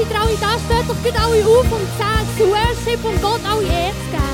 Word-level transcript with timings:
seid 0.00 0.10
ihr 0.10 0.20
alle 0.20 0.36
da? 0.36 0.58
Steht 0.58 0.88
doch 0.88 1.02
gut 1.02 1.20
alle 1.20 1.44
auf 1.44 1.72
und 1.72 1.88
sagt 1.98 2.38
zu 2.38 2.48
Worship 2.48 3.04
und 3.04 3.22
Gott 3.22 3.40
alle 3.44 3.62
Ehre 3.66 3.92
zu. 4.10 4.29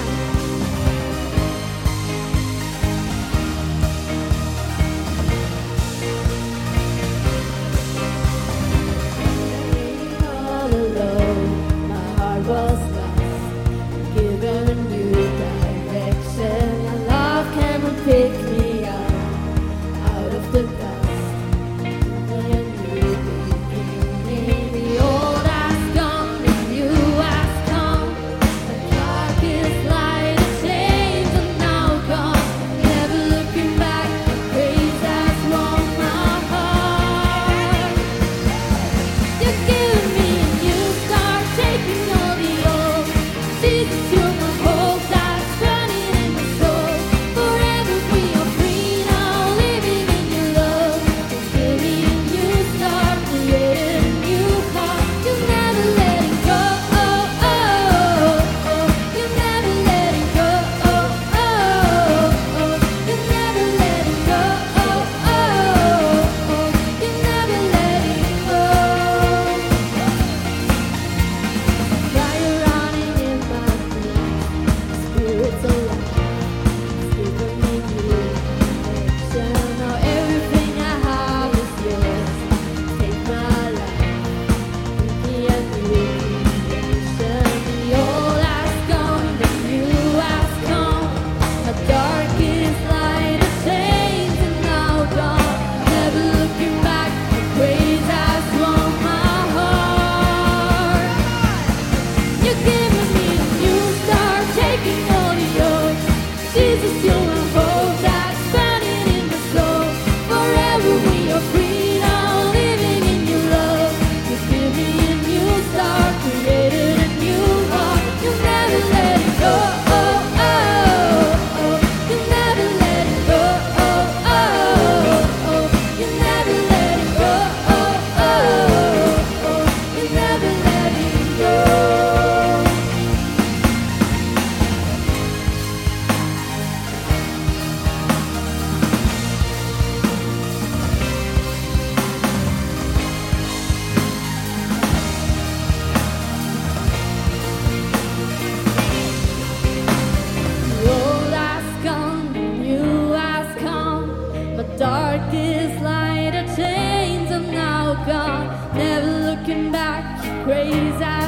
praise 160.47 161.03
I 161.03 161.26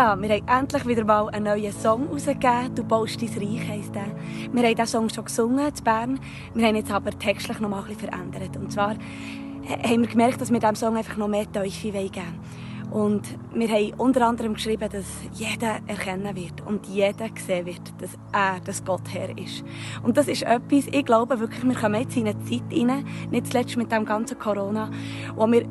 Ja, 0.00 0.18
wir 0.18 0.30
haben 0.30 0.48
endlich 0.48 0.86
wieder 0.86 1.04
mal 1.04 1.28
einen 1.28 1.44
neuen 1.44 1.72
Song 1.74 2.08
rausgegeben. 2.08 2.74
«Du 2.74 2.82
baust 2.82 3.20
dein 3.20 3.28
Reich» 3.28 3.68
heisst 3.68 3.94
der. 3.94 4.06
Wir 4.50 4.62
haben 4.62 4.74
diesen 4.74 4.86
Song 4.86 5.10
schon 5.10 5.26
gesungen 5.26 5.66
in 5.66 5.84
Bern. 5.84 6.18
Wir 6.54 6.68
haben 6.68 6.76
jetzt 6.76 6.90
aber 6.90 7.10
textlich 7.10 7.60
noch 7.60 7.86
bisschen 7.86 8.08
verändert. 8.08 8.56
Und 8.56 8.72
zwar 8.72 8.92
äh, 8.92 9.86
haben 9.86 10.00
wir 10.00 10.08
gemerkt, 10.08 10.40
dass 10.40 10.50
wir 10.50 10.58
diesem 10.58 10.74
Song 10.74 10.96
einfach 10.96 11.18
noch 11.18 11.28
mehr 11.28 11.52
Teufel 11.52 11.92
geben 11.92 12.14
wollen. 12.14 13.10
Und 13.10 13.22
wir 13.52 13.68
haben 13.68 13.92
unter 13.98 14.26
anderem 14.26 14.54
geschrieben, 14.54 14.88
dass 14.90 15.04
jeder 15.34 15.80
erkennen 15.86 16.34
wird 16.34 16.66
und 16.66 16.86
jeder 16.86 17.28
sehen 17.36 17.66
wird, 17.66 17.92
dass 18.00 18.16
er, 18.32 18.58
dass 18.60 18.82
Gott 18.82 19.02
Herr 19.12 19.36
ist. 19.36 19.62
Und 20.02 20.16
das 20.16 20.28
ist 20.28 20.44
etwas, 20.44 20.86
ich 20.90 21.04
glaube 21.04 21.38
wirklich, 21.38 21.62
wir 21.62 21.74
kommen 21.74 22.00
jetzt 22.00 22.16
in 22.16 22.26
eine 22.26 22.42
Zeit 22.44 22.62
rein, 22.72 23.04
nicht 23.30 23.48
zuletzt 23.48 23.76
mit 23.76 23.92
dem 23.92 24.06
ganzen 24.06 24.38
Corona, 24.38 24.90
wo 25.36 25.46
wir 25.46 25.66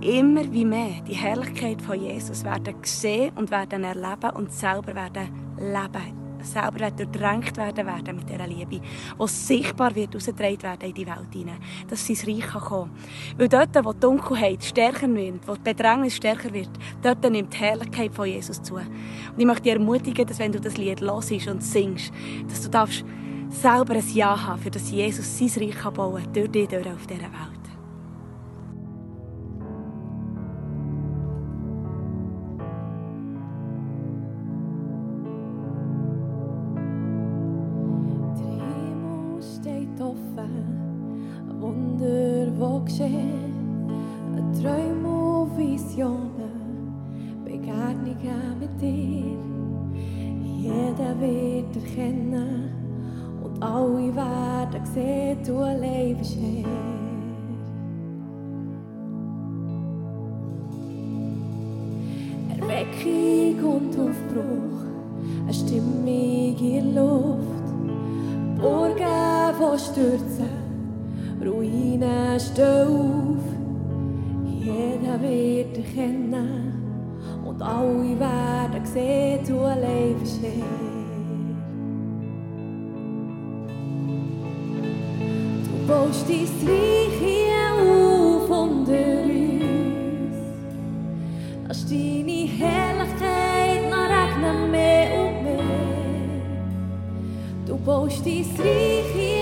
immer 0.00 0.52
wie 0.52 0.64
mehr 0.64 1.02
die 1.06 1.14
Herrlichkeit 1.14 1.82
von 1.82 2.00
Jesus 2.00 2.44
werden 2.44 2.76
sehen 2.82 3.32
und 3.36 3.50
werden 3.50 3.84
erleben 3.84 4.30
und 4.34 4.52
selber 4.52 4.94
werden 4.94 5.28
leben. 5.58 6.26
Selber 6.42 6.90
durchdrängt 6.92 7.56
werden, 7.56 7.86
werden 7.86 8.16
mit 8.16 8.30
dieser 8.30 8.46
Liebe, 8.46 8.80
die 8.80 9.26
sichtbar 9.26 9.94
wird, 9.94 10.14
rausgetragen 10.14 10.62
werden 10.62 10.88
in 10.88 10.94
die 10.94 11.06
Welt 11.06 11.32
hinein. 11.32 11.58
Dass 11.88 12.06
sein 12.06 12.16
Reich 12.24 12.46
kann 12.46 12.60
kommen 12.60 12.90
Weil 13.36 13.48
dort, 13.48 13.84
wo 13.84 13.92
die 13.92 14.00
Dunkelheit 14.00 14.62
stärker 14.62 15.12
wird, 15.12 15.46
wo 15.46 15.54
die 15.54 15.62
Bedrängnis 15.62 16.14
stärker 16.14 16.52
wird, 16.52 16.70
dort 17.02 17.28
nimmt 17.30 17.52
die 17.52 17.58
Herrlichkeit 17.58 18.14
von 18.14 18.26
Jesus 18.28 18.62
zu. 18.62 18.74
Und 18.74 18.86
ich 19.36 19.44
möchte 19.44 19.62
dich 19.62 19.72
ermutigen, 19.72 20.26
dass 20.26 20.38
wenn 20.38 20.52
du 20.52 20.60
das 20.60 20.76
Lied 20.76 21.00
hörst 21.00 21.48
und 21.48 21.62
singst, 21.62 22.12
dass 22.48 22.62
du 22.62 22.68
darfst 22.68 23.04
selber 23.48 23.94
ein 23.94 24.14
Ja 24.14 24.46
haben, 24.46 24.60
für 24.60 24.70
das 24.70 24.90
Jesus 24.90 25.38
sein 25.38 25.64
Reich 25.64 25.76
kann 25.76 25.94
bauen 25.94 26.22
kann, 26.22 26.32
durch 26.32 26.50
dich 26.50 26.68
durch 26.68 26.86
auf 26.86 27.06
dieser 27.06 27.22
Welt. 27.22 27.55
Wird 51.86 51.96
erkennen 51.96 52.70
und 53.42 53.62
alle 53.62 54.14
werden 54.14 54.86
sehen, 54.92 55.38
du 55.44 55.64
lebst 55.80 56.36
Herr. 56.36 56.66
Erweckung 62.58 63.72
und 63.72 63.98
Aufbruch, 63.98 64.80
eine 65.44 65.54
Stimmung 65.54 66.56
in 66.58 66.94
der 66.94 67.02
Luft, 67.02 67.66
Burgen, 68.60 68.96
die 69.60 69.78
stürzen, 69.78 70.66
Ruinen 71.44 72.40
stehen 72.40 72.88
auf. 72.88 73.44
Jeder 74.44 75.20
wird 75.20 75.76
erkennen 75.76 76.72
und 77.44 77.62
alle 77.62 78.18
werden 78.18 78.84
sehen, 78.84 79.40
du 79.46 79.60
lebst 79.80 80.40
Herr. 80.42 81.05
boost 85.86 86.28
die 86.28 86.46
strich 86.46 87.14
hier 87.20 87.72
auf 87.74 88.50
und 88.50 88.88
der 88.88 89.24
is. 89.24 90.36
As 91.68 91.86
die 91.86 92.22
ni 92.24 92.48
helligkeit 92.48 93.82
na 93.90 94.06
rakne 94.06 94.52
me 94.72 95.08
um 95.22 95.34
me. 95.44 95.58
Du 97.66 97.76
boost 97.76 98.24
die 98.24 98.44
strich 98.44 99.10
hier 99.14 99.35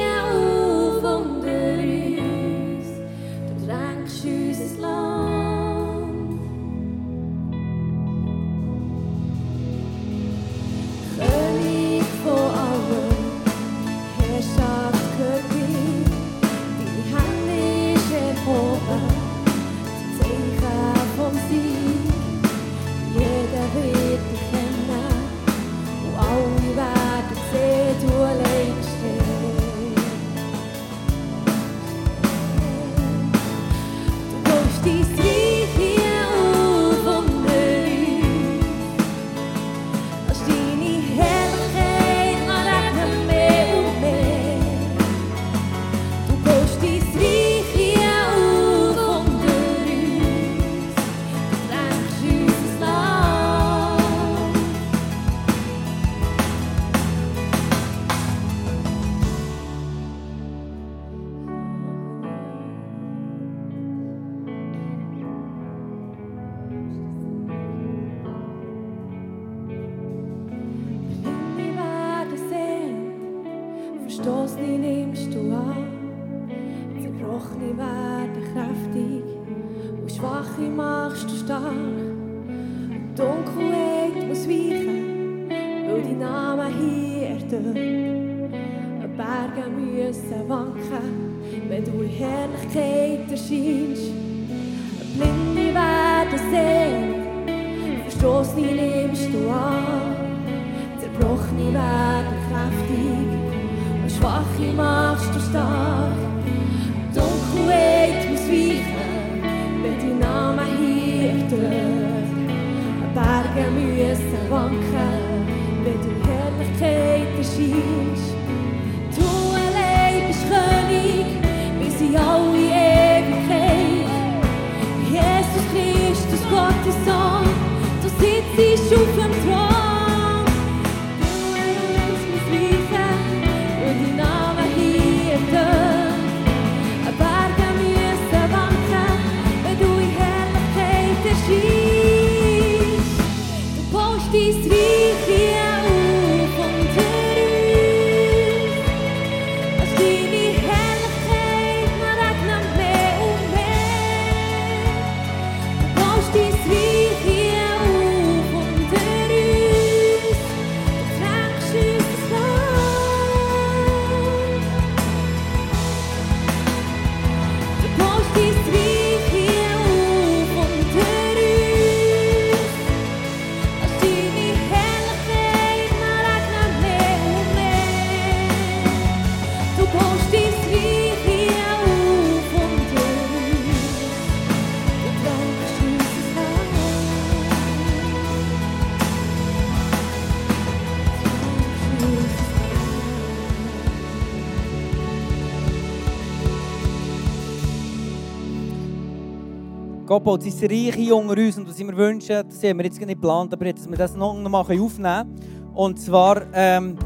Gott 200.24 200.40
baut 200.40 200.50
sein 200.50 200.70
Reich 200.70 200.94
hier 200.94 201.14
unter 201.14 201.36
uns 201.36 201.58
und 201.58 201.68
was 201.68 201.78
ich 201.78 201.84
mir 201.84 201.94
wünsche, 201.94 202.42
das 202.42 202.62
haben 202.62 202.78
wir 202.78 202.86
jetzt 202.86 202.98
nicht 202.98 203.08
geplant, 203.08 203.52
aber 203.52 203.66
jetzt, 203.66 203.80
dass 203.80 203.90
wir 203.90 203.98
das 203.98 204.16
noch 204.16 204.32
mal 204.34 204.60
aufnehmen. 204.60 205.36
Und 205.74 206.00
zwar, 206.00 206.46
ähm, 206.54 206.96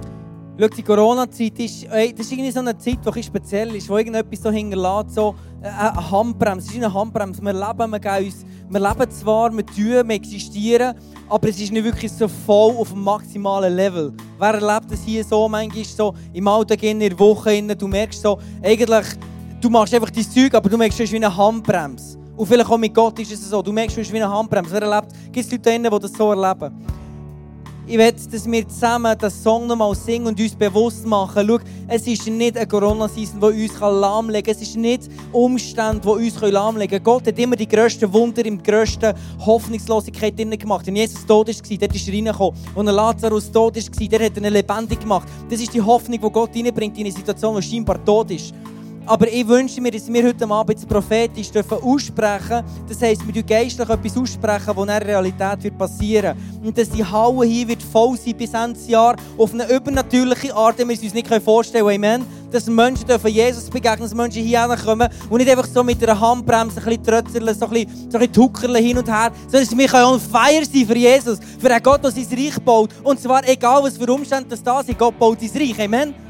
schau, 0.57 0.69
die 0.69 0.83
Corona-Zeit 0.85 1.59
ist, 1.59 1.85
ey, 1.91 2.13
das 2.13 2.27
ist 2.27 2.33
irgendwie 2.33 2.53
so 2.53 2.61
eine 2.61 2.79
Zeit, 2.79 2.99
die 3.05 3.23
speziell 3.25 3.75
ist, 3.75 3.89
wo 3.89 3.99
irgendetwas 3.99 4.41
so 4.41 4.53
hinterlässt, 4.53 5.17
so 5.17 5.35
äh, 5.61 5.67
eine 5.67 6.11
Handbremse. 6.13 6.69
Es 6.69 6.75
ist 6.77 6.77
eine 6.77 6.95
Handbremse. 6.95 7.43
Wir 7.43 7.55
leben, 7.55 7.91
wir, 7.91 7.99
gehen 7.99 8.25
uns, 8.25 8.47
wir 8.69 8.81
leben 8.81 9.11
zwar, 9.11 9.57
wir 9.57 9.67
tun, 9.67 10.09
wir 10.09 10.15
existieren, 10.15 10.95
aber 11.29 11.49
es 11.49 11.61
ist 11.61 11.73
nicht 11.73 11.85
wirklich 11.85 12.13
so 12.13 12.29
voll 12.29 12.77
auf 12.77 12.91
dem 12.91 13.03
maximalen 13.03 13.75
Level. 13.75 14.13
Wer 14.39 14.55
erlebt 14.55 14.93
das 14.93 15.03
hier 15.03 15.25
so, 15.25 15.49
manchmal 15.49 15.85
so 15.85 16.15
im 16.33 16.47
Alltag, 16.47 16.85
in 16.85 17.01
der 17.01 17.19
Woche, 17.19 17.61
du 17.75 17.89
merkst 17.89 18.23
so, 18.23 18.39
eigentlich, 18.63 19.07
du 19.61 19.71
machst 19.71 19.93
einfach 19.93 20.11
dein 20.11 20.31
Zeug, 20.31 20.55
aber 20.55 20.69
du 20.69 20.77
merkst, 20.77 21.01
es 21.01 21.07
ist 21.07 21.13
wie 21.13 21.17
eine 21.17 21.37
Handbremse. 21.37 22.19
Und 22.39 22.47
vielleicht 22.47 22.71
auch 22.71 22.79
mit 22.79 22.95
Gott 22.95 23.19
ist 23.19 23.33
es 23.33 23.51
so. 23.51 23.61
Du 23.61 23.73
merkst, 23.73 23.99
es 23.99 24.07
ist 24.07 24.13
wie 24.13 24.23
eine 24.23 24.33
Handbremse. 24.33 24.73
Wer 24.73 24.83
erlebt, 24.83 25.13
gibt 25.33 25.45
es 25.45 25.51
Leute, 25.51 25.81
die 25.83 25.99
das 25.99 26.13
so 26.13 26.31
erleben. 26.31 26.73
ich 27.85 27.99
will, 27.99 28.13
dass 28.13 28.49
wir 28.49 28.69
zusammen 28.69 29.19
den 29.19 29.29
Song 29.29 29.67
nochmal 29.67 29.93
singen 29.97 30.29
und 30.29 30.39
uns 30.39 30.55
bewusst 30.55 31.05
machen. 31.05 31.45
Schau, 31.49 31.59
es 31.89 32.07
ist 32.07 32.29
nicht 32.29 32.57
eine 32.57 32.65
Corona-Season, 32.69 33.41
die 33.41 33.69
uns 33.69 33.81
lahmlegen 33.81 34.45
kann. 34.45 34.55
Es 34.55 34.69
ist 34.69 34.77
nicht 34.77 35.09
Umstände, 35.33 36.01
die 36.01 36.09
uns 36.31 36.41
lahmlegen 36.41 37.03
können. 37.03 37.03
Gott 37.03 37.27
hat 37.27 37.37
immer 37.41 37.57
die 37.57 37.67
grössten 37.67 38.13
Wunder, 38.13 38.45
die 38.45 38.57
grössten 38.57 39.13
Hoffnungslosigkeit 39.45 40.37
gemacht. 40.37 40.87
Wenn 40.87 40.95
Jesus 40.95 41.27
tot 41.27 41.49
war, 41.49 41.79
dort 41.79 41.95
ist 41.97 42.09
er 42.09 42.15
reingekommen. 42.15 42.57
Und 42.77 42.87
Lazarus 42.87 43.51
tot 43.51 43.75
war, 43.75 44.09
der 44.09 44.27
hat 44.27 44.37
ihn 44.37 44.45
lebendig 44.45 45.01
gemacht. 45.01 45.27
Das 45.51 45.61
ist 45.61 45.75
die 45.75 45.83
Hoffnung, 45.83 46.21
die 46.21 46.31
Gott 46.31 46.55
reinbringt 46.55 46.97
in 46.99 47.07
eine 47.07 47.13
Situation, 47.13 47.57
die 47.57 47.63
scheinbar 47.63 48.05
tot 48.05 48.31
ist. 48.31 48.55
Aber 49.09 49.27
ich 49.27 49.49
wünsche 49.49 49.81
mir, 49.81 49.91
dass 49.91 50.13
wir 50.13 50.23
heute 50.23 50.47
Abend 50.51 50.87
prophetisch 50.87 51.51
dürfen 51.51 51.79
aussprechen 51.83 52.63
Das 52.87 53.01
heisst, 53.01 53.27
wir 53.27 53.43
geistlich 53.43 53.89
etwas 53.89 54.17
aussprechen, 54.19 54.67
das 54.67 54.77
in 54.77 54.87
der 54.87 55.07
Realität 55.07 55.63
wird 55.63 55.79
passieren 55.79 56.37
Und 56.63 56.77
dass 56.77 56.91
die 56.91 57.03
Halle 57.03 57.47
hier 57.47 57.69
wird 57.69 57.83
voll 57.83 58.19
sein 58.19 58.37
bis 58.37 58.53
Ende 58.53 58.79
Jahr 58.87 59.17
auf 59.39 59.55
eine 59.55 59.67
übernatürliche 59.75 60.55
Art, 60.55 60.79
die 60.79 60.87
wir 60.87 61.03
uns 61.03 61.15
nicht 61.15 61.43
vorstellen 61.43 61.87
können. 61.87 62.05
Amen. 62.05 62.27
Dass 62.53 62.67
Menschen 62.67 63.07
dürfen 63.07 63.31
Jesus 63.31 63.71
begegnen, 63.71 64.03
dass 64.03 64.15
Menschen 64.15 64.43
hierher 64.43 64.77
kommen 64.77 65.09
und 65.31 65.39
nicht 65.39 65.51
einfach 65.51 65.67
so 65.67 65.83
mit 65.83 66.03
einer 66.03 66.21
Handbremse 66.21 66.79
ein 66.79 66.85
bisschen 66.85 67.05
trötzeln, 67.05 67.55
so 67.55 67.65
ein 67.65 67.71
bisschen, 67.71 68.11
so 68.11 68.19
ein 68.19 68.29
bisschen 68.31 68.75
hin 68.77 68.99
und 68.99 69.09
her, 69.09 69.33
sondern 69.51 69.69
dass 69.69 69.79
wir 69.79 70.07
on 70.07 70.21
fire 70.21 70.65
sein 70.67 70.87
für 70.87 70.97
Jesus, 70.97 71.39
für 71.59 71.69
den 71.71 71.83
Gott, 71.83 72.05
der 72.05 72.11
sein 72.11 72.27
Reich 72.31 72.59
baut. 72.61 72.91
Und 73.03 73.21
zwar 73.21 73.49
egal, 73.49 73.83
was 73.83 73.97
für 73.97 74.13
Umstände 74.13 74.51
das 74.51 74.63
da 74.63 74.83
sind, 74.83 74.99
Gott 74.99 75.19
baut 75.19 75.41
sein 75.41 75.51
Reich. 75.55 75.81
Amen. 75.81 76.28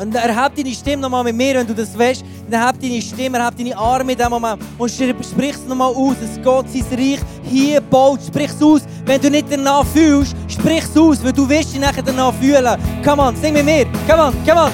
Und 0.00 0.14
erheb 0.14 0.54
deine 0.54 0.72
Stimme 0.72 1.02
nochmal 1.02 1.24
mit 1.24 1.34
mir, 1.34 1.54
wenn 1.54 1.66
du 1.66 1.74
das 1.74 1.98
weißt. 1.98 2.24
Dann 2.50 2.62
erheb 2.62 2.80
deine 2.80 3.02
Stimme, 3.02 3.38
erheb 3.38 3.56
deine 3.56 3.76
Arme 3.76 4.12
in 4.12 4.18
diesem 4.18 4.30
Moment. 4.30 4.62
Und 4.78 4.90
sprich 4.90 5.54
es 5.54 5.66
nochmal 5.66 5.92
aus, 5.94 6.14
dass 6.20 6.42
Gott 6.44 6.66
sein 6.70 6.84
Reich 6.92 7.20
hier 7.42 7.80
baut. 7.80 8.20
Sprich 8.26 8.50
es 8.50 8.62
aus. 8.62 8.82
Wenn 9.04 9.20
du 9.20 9.30
nicht 9.30 9.46
danach 9.50 9.84
fühlst, 9.86 10.36
sprich 10.46 10.84
es 10.84 10.96
aus, 10.96 11.24
weil 11.24 11.32
du 11.32 11.48
wirst 11.48 11.72
dich 11.72 11.80
nachher 11.80 12.02
danach 12.02 12.34
fühlen. 12.34 12.78
Come 13.04 13.22
on, 13.22 13.36
sing 13.36 13.52
mit 13.54 13.64
mir. 13.64 13.86
Come 14.08 14.22
on, 14.22 14.34
come 14.46 14.60
on. 14.60 14.72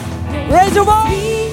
Raise 0.50 0.76
your 0.76 0.84
voice! 0.84 1.43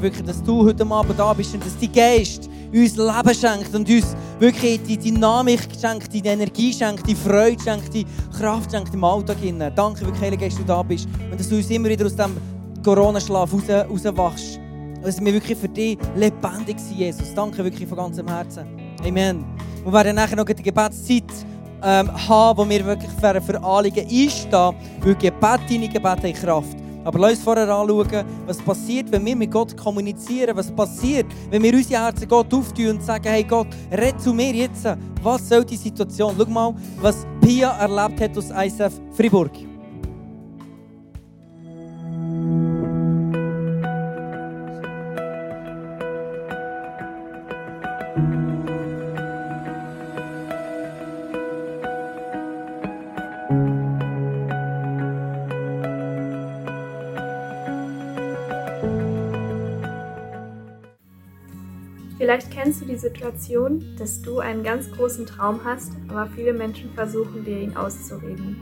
Vater, 0.00 0.02
wirklich, 0.02 0.26
dass 0.26 0.42
du 0.42 0.64
heute 0.64 0.86
Abend 0.86 1.18
da 1.18 1.32
bist 1.32 1.54
und 1.54 1.64
dass 1.64 1.78
dein 1.78 1.92
Geist 1.92 2.48
uns 2.72 2.96
Leben 2.96 3.34
schenkt 3.34 3.74
und 3.74 3.88
uns 3.88 4.16
wirklich 4.38 4.80
die 4.82 4.96
Dynamik 4.96 5.68
schenkt, 5.78 6.12
die 6.12 6.20
Energie 6.20 6.72
schenkt, 6.72 7.06
die 7.06 7.14
Freude 7.14 7.62
schenkt, 7.62 7.92
die 7.92 8.06
Kraft 8.38 8.70
schenkt 8.70 8.94
im 8.94 9.04
Alltag. 9.04 9.36
Danke 9.74 10.00
wirklich, 10.02 10.20
Heiliger 10.20 10.42
Geist, 10.42 10.58
dass 10.58 10.64
du 10.64 10.72
da 10.72 10.82
bist 10.82 11.08
und 11.30 11.38
dass 11.38 11.48
du 11.48 11.56
uns 11.56 11.70
immer 11.70 11.88
wieder 11.88 12.06
aus 12.06 12.16
dem 12.16 12.36
Corona-Schlaf 12.82 13.52
raus, 13.52 13.62
rauswachst. 13.68 14.58
Und 14.96 15.06
dass 15.06 15.20
wir 15.20 15.32
wirklich 15.32 15.58
für 15.58 15.68
dich 15.68 15.98
lebendig 16.14 16.78
sind, 16.78 16.98
Jesus. 16.98 17.34
Danke 17.34 17.64
wirklich 17.64 17.88
von 17.88 17.98
ganzem 17.98 18.28
Herzen. 18.28 18.66
Amen. 19.04 19.44
Wir 19.84 19.92
werden 19.92 20.16
nachher 20.16 20.36
noch 20.36 20.44
die 20.44 20.62
Gebetszeit 20.62 21.24
ähm, 21.82 22.28
haben, 22.28 22.58
wo 22.58 22.68
wir 22.68 22.84
wirklich 22.84 23.10
für, 23.12 23.62
Anliegen 23.62 24.06
einstehen, 24.06 24.74
weil 25.00 25.14
Gebet, 25.14 25.60
deine 25.68 25.88
Gebete 25.88 26.28
in 26.28 26.34
Kraft. 26.34 26.79
Aber 27.04 27.18
lass 27.18 27.32
uns 27.32 27.42
vorher 27.42 27.68
anschauen, 27.68 28.24
was 28.46 28.58
passiert, 28.58 29.10
wenn 29.10 29.24
wir 29.24 29.36
mit 29.36 29.50
Gott 29.50 29.76
kommunizieren. 29.76 30.56
Was 30.56 30.70
passiert, 30.70 31.26
wenn 31.50 31.62
wir 31.62 31.74
unsere 31.74 32.02
Herzen 32.02 32.28
Gott 32.28 32.52
auftun 32.52 32.88
und 32.88 33.02
sagen, 33.02 33.28
hey 33.28 33.44
Gott, 33.44 33.68
red 33.92 34.20
zu 34.20 34.32
mir 34.32 34.52
jetzt. 34.52 34.86
Was 35.22 35.48
soll 35.48 35.64
die 35.64 35.76
Situation? 35.76 36.34
Schau 36.38 36.46
mal, 36.46 36.74
was 37.00 37.26
Pia 37.40 37.70
erlebt 37.78 38.20
hat 38.20 38.36
aus 38.36 38.50
ISF 38.50 39.00
Fribourg. 39.12 39.70
Vielleicht 62.30 62.52
kennst 62.52 62.80
du 62.80 62.84
die 62.84 62.96
Situation, 62.96 63.84
dass 63.98 64.22
du 64.22 64.38
einen 64.38 64.62
ganz 64.62 64.88
großen 64.92 65.26
Traum 65.26 65.62
hast, 65.64 65.94
aber 66.06 66.28
viele 66.28 66.52
Menschen 66.52 66.92
versuchen 66.94 67.44
dir 67.44 67.58
ihn 67.58 67.76
auszureden. 67.76 68.56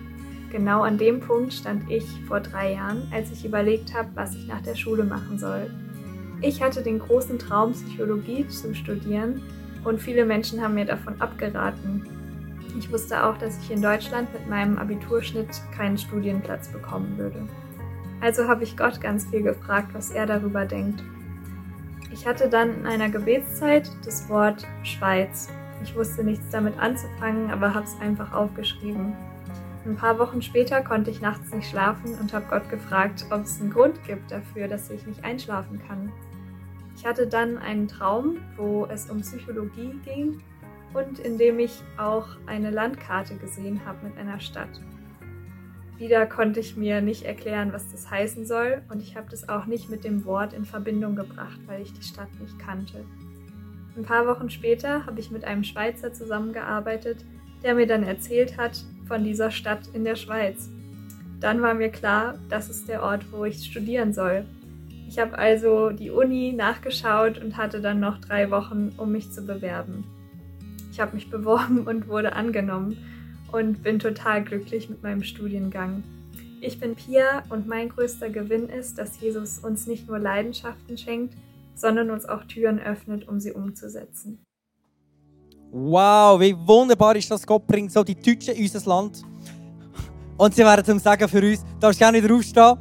Genau 0.51 0.81
an 0.85 0.97
dem 0.97 1.21
Punkt 1.21 1.53
stand 1.53 1.91
ich 1.91 2.07
vor 2.27 2.41
drei 2.41 2.73
Jahren, 2.73 3.07
als 3.13 3.31
ich 3.31 3.45
überlegt 3.45 3.93
habe, 3.93 4.09
was 4.15 4.35
ich 4.35 4.47
nach 4.47 4.63
der 4.63 4.75
Schule 4.75 5.05
machen 5.05 5.39
soll. 5.39 5.71
Ich 6.41 6.63
hatte 6.63 6.83
den 6.83 6.99
großen 6.99 7.39
Traum, 7.39 7.73
Psychologie 7.73 8.49
zu 8.49 8.75
studieren 8.75 9.43
und 9.85 10.01
viele 10.01 10.25
Menschen 10.25 10.63
haben 10.63 10.73
mir 10.73 10.87
davon 10.87 11.21
abgeraten. 11.21 12.07
Ich 12.79 12.91
wusste 12.91 13.23
auch, 13.23 13.37
dass 13.37 13.59
ich 13.59 13.71
in 13.71 13.83
Deutschland 13.83 14.33
mit 14.33 14.49
meinem 14.49 14.79
Abiturschnitt 14.79 15.61
keinen 15.77 15.99
Studienplatz 15.99 16.69
bekommen 16.69 17.19
würde. 17.19 17.47
Also 18.23 18.49
habe 18.49 18.65
ich 18.65 18.79
Gott 18.79 18.99
ganz 19.03 19.27
viel 19.27 19.43
gefragt, 19.43 19.91
was 19.93 20.11
er 20.11 20.25
darüber 20.25 20.65
denkt 20.65 21.03
ich 22.19 22.27
hatte 22.27 22.49
dann 22.49 22.81
in 22.81 22.87
einer 22.87 23.09
Gebetszeit 23.09 23.89
das 24.05 24.29
Wort 24.29 24.67
Schweiz. 24.83 25.49
Ich 25.85 25.95
wusste 25.95 26.25
nichts 26.25 26.51
damit 26.51 26.77
anzufangen, 26.77 27.53
aber 27.53 27.73
habe 27.75 27.87
es 27.87 27.99
einfach 28.01 28.33
aufgeschrieben. 28.33 29.17
Ein 29.87 29.95
paar 29.95 30.19
Wochen 30.19 30.43
später 30.43 30.83
konnte 30.83 31.13
ich 31.13 31.21
nachts 31.21 31.53
nicht 31.53 31.71
schlafen 31.71 32.19
und 32.19 32.33
habe 32.33 32.47
Gott 32.51 32.69
gefragt, 32.69 33.25
ob 33.31 33.45
es 33.45 33.61
einen 33.61 33.71
Grund 33.71 34.03
gibt 34.05 34.33
dafür, 34.33 34.67
dass 34.67 34.91
ich 34.91 35.07
nicht 35.07 35.25
einschlafen 35.25 35.81
kann. 35.87 36.13
Ich 36.97 37.07
hatte 37.07 37.29
dann 37.29 37.57
einen 37.57 37.87
Traum, 37.87 38.39
wo 38.57 38.87
es 38.87 39.09
um 39.09 39.21
Psychologie 39.21 39.95
ging 40.05 40.43
und 40.95 41.21
in 41.21 41.39
dem 41.39 41.61
ich 41.61 41.85
auch 41.99 42.27
eine 42.47 42.71
Landkarte 42.71 43.37
gesehen 43.37 43.81
habe 43.87 44.09
mit 44.09 44.19
einer 44.19 44.41
Stadt. 44.41 44.81
Wieder 45.99 46.27
konnte 46.27 46.61
ich 46.61 46.77
mir 46.77 47.01
nicht 47.01 47.25
erklären, 47.25 47.73
was 47.73 47.91
das 47.91 48.09
heißen 48.09 48.47
soll 48.47 48.83
und 48.89 49.03
ich 49.03 49.17
habe 49.17 49.29
das 49.31 49.49
auch 49.49 49.67
nicht 49.67 49.91
mit 49.91 50.05
dem 50.05 50.25
Wort 50.25 50.53
in 50.53 50.65
Verbindung 50.65 51.17
gebracht, 51.17 51.59
weil 51.67 51.83
ich 51.83 51.93
die 51.93 52.05
Stadt 52.05 52.29
nicht 52.41 52.57
kannte. 52.59 53.05
Ein 53.97 54.05
paar 54.05 54.29
Wochen 54.29 54.49
später 54.49 55.05
habe 55.07 55.19
ich 55.19 55.33
mit 55.33 55.45
einem 55.45 55.65
Schweizer 55.65 56.13
zusammengearbeitet, 56.13 57.25
der 57.65 57.75
mir 57.75 57.89
dann 57.89 58.05
erzählt 58.05 58.57
hat 58.57 58.85
von 59.09 59.25
dieser 59.25 59.51
Stadt 59.51 59.89
in 59.93 60.05
der 60.05 60.15
Schweiz. 60.15 60.71
Dann 61.41 61.63
war 61.63 61.75
mir 61.75 61.89
klar, 61.89 62.39
das 62.49 62.71
ist 62.71 62.89
der 62.89 63.03
Ort, 63.03 63.33
wo 63.33 63.45
ich 63.45 63.65
studieren 63.65 64.13
soll. 64.13 64.45
Ich 65.09 65.19
habe 65.19 65.37
also 65.37 65.91
die 65.91 66.11
Uni 66.11 66.53
nachgeschaut 66.53 67.39
und 67.39 67.57
hatte 67.57 67.81
dann 67.81 67.99
noch 67.99 68.19
drei 68.19 68.53
Wochen, 68.53 68.93
um 68.99 69.11
mich 69.11 69.33
zu 69.33 69.45
bewerben. 69.45 70.05
Ich 70.93 71.01
habe 71.01 71.17
mich 71.17 71.29
beworben 71.33 71.89
und 71.89 72.07
wurde 72.07 72.35
angenommen 72.35 72.97
und 73.53 73.83
bin 73.83 73.99
total 73.99 74.45
glücklich 74.45 74.89
mit 74.89 75.03
meinem 75.03 75.23
Studiengang. 75.23 76.03
Ich 76.61 76.81
bin 76.81 76.95
Pia 76.95 77.45
und 77.51 77.67
mein 77.69 77.89
größter 77.89 78.31
Gewinn 78.31 78.69
ist, 78.69 78.99
dass 78.99 79.21
Jesus 79.21 79.59
uns 79.61 79.87
nicht 79.87 80.09
nur 80.09 80.19
Leidenschaften 80.19 80.99
schenkt, 80.99 81.35
sondern 81.75 82.11
uns 82.11 82.27
auch 82.27 82.45
Türen 82.45 82.81
öffnet, 82.81 83.29
um 83.29 83.39
sie 83.39 83.53
umzusetzen. 83.53 84.45
Wow, 85.71 86.41
wie 86.41 86.57
wunderbar 86.57 87.15
ist 87.17 87.31
das, 87.31 87.47
Gott 87.47 87.67
bringt 87.67 87.93
so 87.93 88.03
die 88.03 88.15
Deutschen 88.15 88.55
in 88.55 88.63
unser 88.63 88.89
Land. 88.89 89.23
Und 90.39 90.55
sie 90.55 90.63
werden 90.63 90.85
zum 90.85 90.99
Sagen 90.99 91.29
für 91.29 91.43
uns. 91.43 91.63
Du 91.63 91.81
darfst 91.81 91.99
gerne 91.99 92.23
wieder 92.23 92.35
aufstehen. 92.35 92.79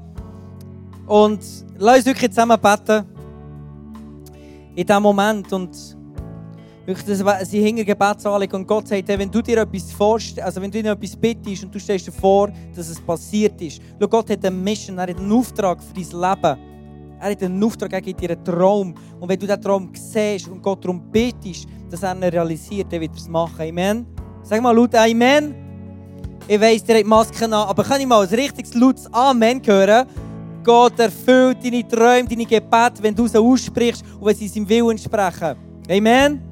Und 1.08 1.40
lass 1.78 1.98
uns 1.98 2.06
wirklich 2.06 2.30
zusammen 2.30 2.58
beten. 2.62 3.06
In 4.76 4.86
diesem 4.86 5.04
Moment. 5.04 5.52
Und 5.52 5.97
das 6.88 7.50
sind 7.50 7.64
hinter 7.66 7.84
Gebetsanliegen. 7.84 8.62
Und 8.62 8.68
Gott 8.68 8.88
sagt, 8.88 9.08
wenn 9.10 9.30
du 9.30 9.42
dir 9.42 9.58
etwas 9.58 9.92
vorstellst, 9.92 10.42
also 10.42 10.62
wenn 10.62 10.72
du 10.72 10.82
dir 10.82 10.92
etwas 10.92 11.18
bittest 11.18 11.66
und 11.66 11.76
du 11.76 11.80
stellst 11.80 12.08
dir 12.08 12.14
vor, 12.14 12.50
dass 12.74 12.88
es 12.88 13.02
passiert 13.02 13.62
ist. 13.62 13.82
Schau, 14.00 14.08
Gott 14.08 14.30
hat 14.30 14.46
eine 14.46 14.56
Mission, 14.56 14.98
er 14.98 15.08
hat 15.08 15.18
einen 15.18 15.32
Auftrag 15.32 15.84
für 15.84 15.94
dein 15.94 16.04
Leben. 16.04 16.60
Er 17.20 17.32
hat 17.32 17.44
einen 17.44 17.64
Auftrag, 17.64 17.92
er 17.92 18.02
gibt 18.02 18.22
dir 18.22 18.30
einen 18.30 18.44
Traum. 18.44 18.96
Und 19.20 19.28
wenn 19.28 19.38
du 19.38 19.46
diesen 19.46 19.62
Traum 19.62 19.92
siehst 19.94 20.48
und 20.48 20.62
Gott 20.62 20.84
darum 20.86 21.02
bittest, 21.12 21.68
dass 21.90 22.04
er 22.04 22.16
ihn 22.16 22.24
realisiert, 22.24 22.92
dann 22.92 23.02
wird 23.02 23.12
er 23.12 23.18
es 23.18 23.28
machen. 23.28 23.62
Amen. 23.68 24.06
Sag 24.44 24.62
mal 24.62 24.74
laut 24.74 24.96
Amen. 24.96 25.56
Ich 26.48 26.62
weiss, 26.62 26.84
ihr 26.88 26.96
habt 26.96 27.06
Masken 27.06 27.52
an, 27.52 27.68
aber 27.68 27.84
kann 27.84 28.00
ich 28.00 28.08
mal 28.08 28.26
ein 28.26 28.34
richtiges 28.34 28.74
lautes 28.74 29.12
Amen 29.14 29.62
hören? 29.66 30.08
Gott 30.64 30.98
erfüllt 31.00 31.58
deine 31.62 31.86
Träume, 31.86 32.30
deine 32.30 32.46
Gebete, 32.46 33.02
wenn 33.02 33.14
du 33.14 33.28
sie 33.28 33.38
aussprichst 33.38 34.06
und 34.18 34.26
wenn 34.26 34.36
sie 34.36 34.48
seinem 34.48 34.70
Willen 34.70 34.92
entsprechen. 34.92 35.58
Amen? 35.90 36.47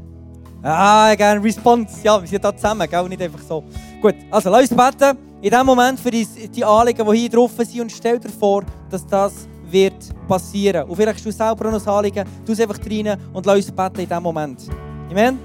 Ah, 0.67 1.13
gerne 1.13 1.43
Response. 1.43 1.99
Ja, 2.01 2.19
wir 2.19 2.27
sind 2.27 2.43
da 2.43 2.55
zusammen, 2.55 2.89
gell? 2.89 3.07
nicht 3.07 3.21
einfach 3.21 3.41
so. 3.47 3.63
Gut, 4.01 4.15
also 4.31 4.49
lass 4.49 4.71
uns 4.71 4.75
beten. 4.75 5.15
In 5.39 5.51
dem 5.51 5.63
Moment 5.63 5.99
für 5.99 6.09
die, 6.09 6.25
die 6.25 6.65
Anliegen, 6.65 7.05
die 7.07 7.17
hier 7.19 7.29
drauf 7.29 7.51
sind 7.59 7.81
und 7.81 7.91
stell 7.91 8.17
dir 8.17 8.29
vor, 8.29 8.63
dass 8.89 9.05
das 9.05 9.47
wird 9.69 9.93
passieren. 10.27 10.89
Und 10.89 10.95
vielleicht 10.95 11.17
hast 11.17 11.25
du 11.27 11.31
selber 11.31 11.69
noch 11.69 11.79
ein 11.79 11.87
Anliegen, 11.87 12.27
tu 12.43 12.53
es 12.53 12.59
einfach 12.59 12.79
rein 12.79 13.15
und 13.31 13.45
lass 13.45 13.57
uns 13.57 13.71
beten 13.71 13.99
in 13.99 14.07
diesem 14.07 14.23
Moment. 14.23 14.61
Amen? 15.11 15.37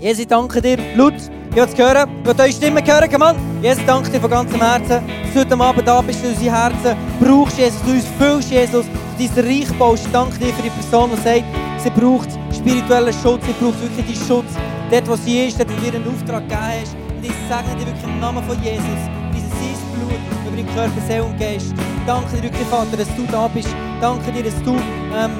Jesus, 0.00 0.20
ich 0.22 0.26
danke 0.26 0.60
dir, 0.60 0.78
Blut. 0.94 1.14
Ich 1.50 1.56
will 1.56 1.62
es 1.62 1.78
hören, 1.78 2.10
ich 2.20 2.26
will 2.26 2.40
eure 2.40 2.52
Stimme 2.52 2.84
hören, 2.84 3.22
on. 3.22 3.62
Jesus, 3.62 3.84
danke 3.86 4.10
dir 4.10 4.20
von 4.20 4.30
ganzem 4.30 4.60
Herzen, 4.60 4.88
dass 4.88 5.32
du 5.32 5.40
heute 5.40 5.60
Abend 5.60 5.86
da 5.86 6.00
bist, 6.00 6.24
dass 6.24 6.32
du 6.32 6.36
unser 6.36 6.52
Herzen 6.52 6.96
brauchst, 7.20 7.56
Jesus, 7.56 7.80
du 7.82 7.92
uns 7.92 8.06
füllst, 8.18 8.50
Jesus, 8.50 8.86
dass 9.16 9.34
du 9.34 9.42
dein 9.42 9.46
Reich 9.46 9.78
baust. 9.78 10.06
Ich 10.06 10.12
danke 10.12 10.36
dir 10.40 10.52
für 10.52 10.62
die 10.62 10.70
Person, 10.70 11.10
die 11.14 11.22
sagt, 11.22 11.44
sie 11.84 11.90
braucht 11.90 12.39
spirituellen 12.60 13.12
Schutz, 13.12 13.42
sie 13.46 13.52
braucht 13.52 13.80
wirklich 13.80 14.06
deinen 14.06 14.26
Schutz. 14.26 14.52
Dort, 14.90 15.08
wo 15.08 15.16
sie 15.16 15.46
ist, 15.46 15.58
dort, 15.58 15.70
wo 15.70 15.74
du 15.76 15.90
dir 15.90 15.96
einen 15.96 16.08
Auftrag 16.08 16.42
gegeben 16.48 16.60
hast. 16.60 16.94
Und 17.16 17.24
ich 17.24 17.32
segne 17.48 17.74
dir 17.78 17.86
wirklich 17.86 18.04
im 18.04 18.20
Namen 18.20 18.42
von 18.44 18.56
Jesus, 18.62 19.00
dieses 19.34 19.50
sein 19.50 19.76
Blut 19.94 20.20
über 20.46 20.56
deinen 20.56 20.74
Körper, 20.74 21.00
Seele 21.06 21.24
und 21.24 21.38
Geist. 21.38 21.74
Danke 22.06 22.36
dir 22.36 22.42
wirklich, 22.44 22.66
Vater, 22.68 22.96
dass 22.96 23.08
du 23.16 23.24
da 23.30 23.48
bist. 23.48 23.68
Danke 24.00 24.32
dir, 24.32 24.42
dass 24.42 24.62
du, 24.62 24.74
ähm, 24.74 25.32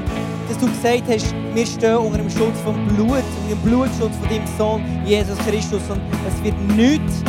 dass 0.48 0.58
du 0.58 0.66
gesagt 0.66 1.04
hast, 1.08 1.34
wir 1.54 1.66
stehen 1.66 1.96
unter 1.96 2.18
dem 2.18 2.30
Schutz 2.30 2.58
vom 2.64 2.76
Blut, 2.88 3.08
unter 3.10 3.48
dem 3.50 3.58
Blutschutz 3.64 4.16
von 4.16 4.28
deinem 4.28 4.46
Sohn, 4.56 4.82
Jesus 5.04 5.38
Christus. 5.46 5.82
Und 5.90 6.00
es 6.26 6.44
wird 6.44 6.58
nichts 6.76 7.22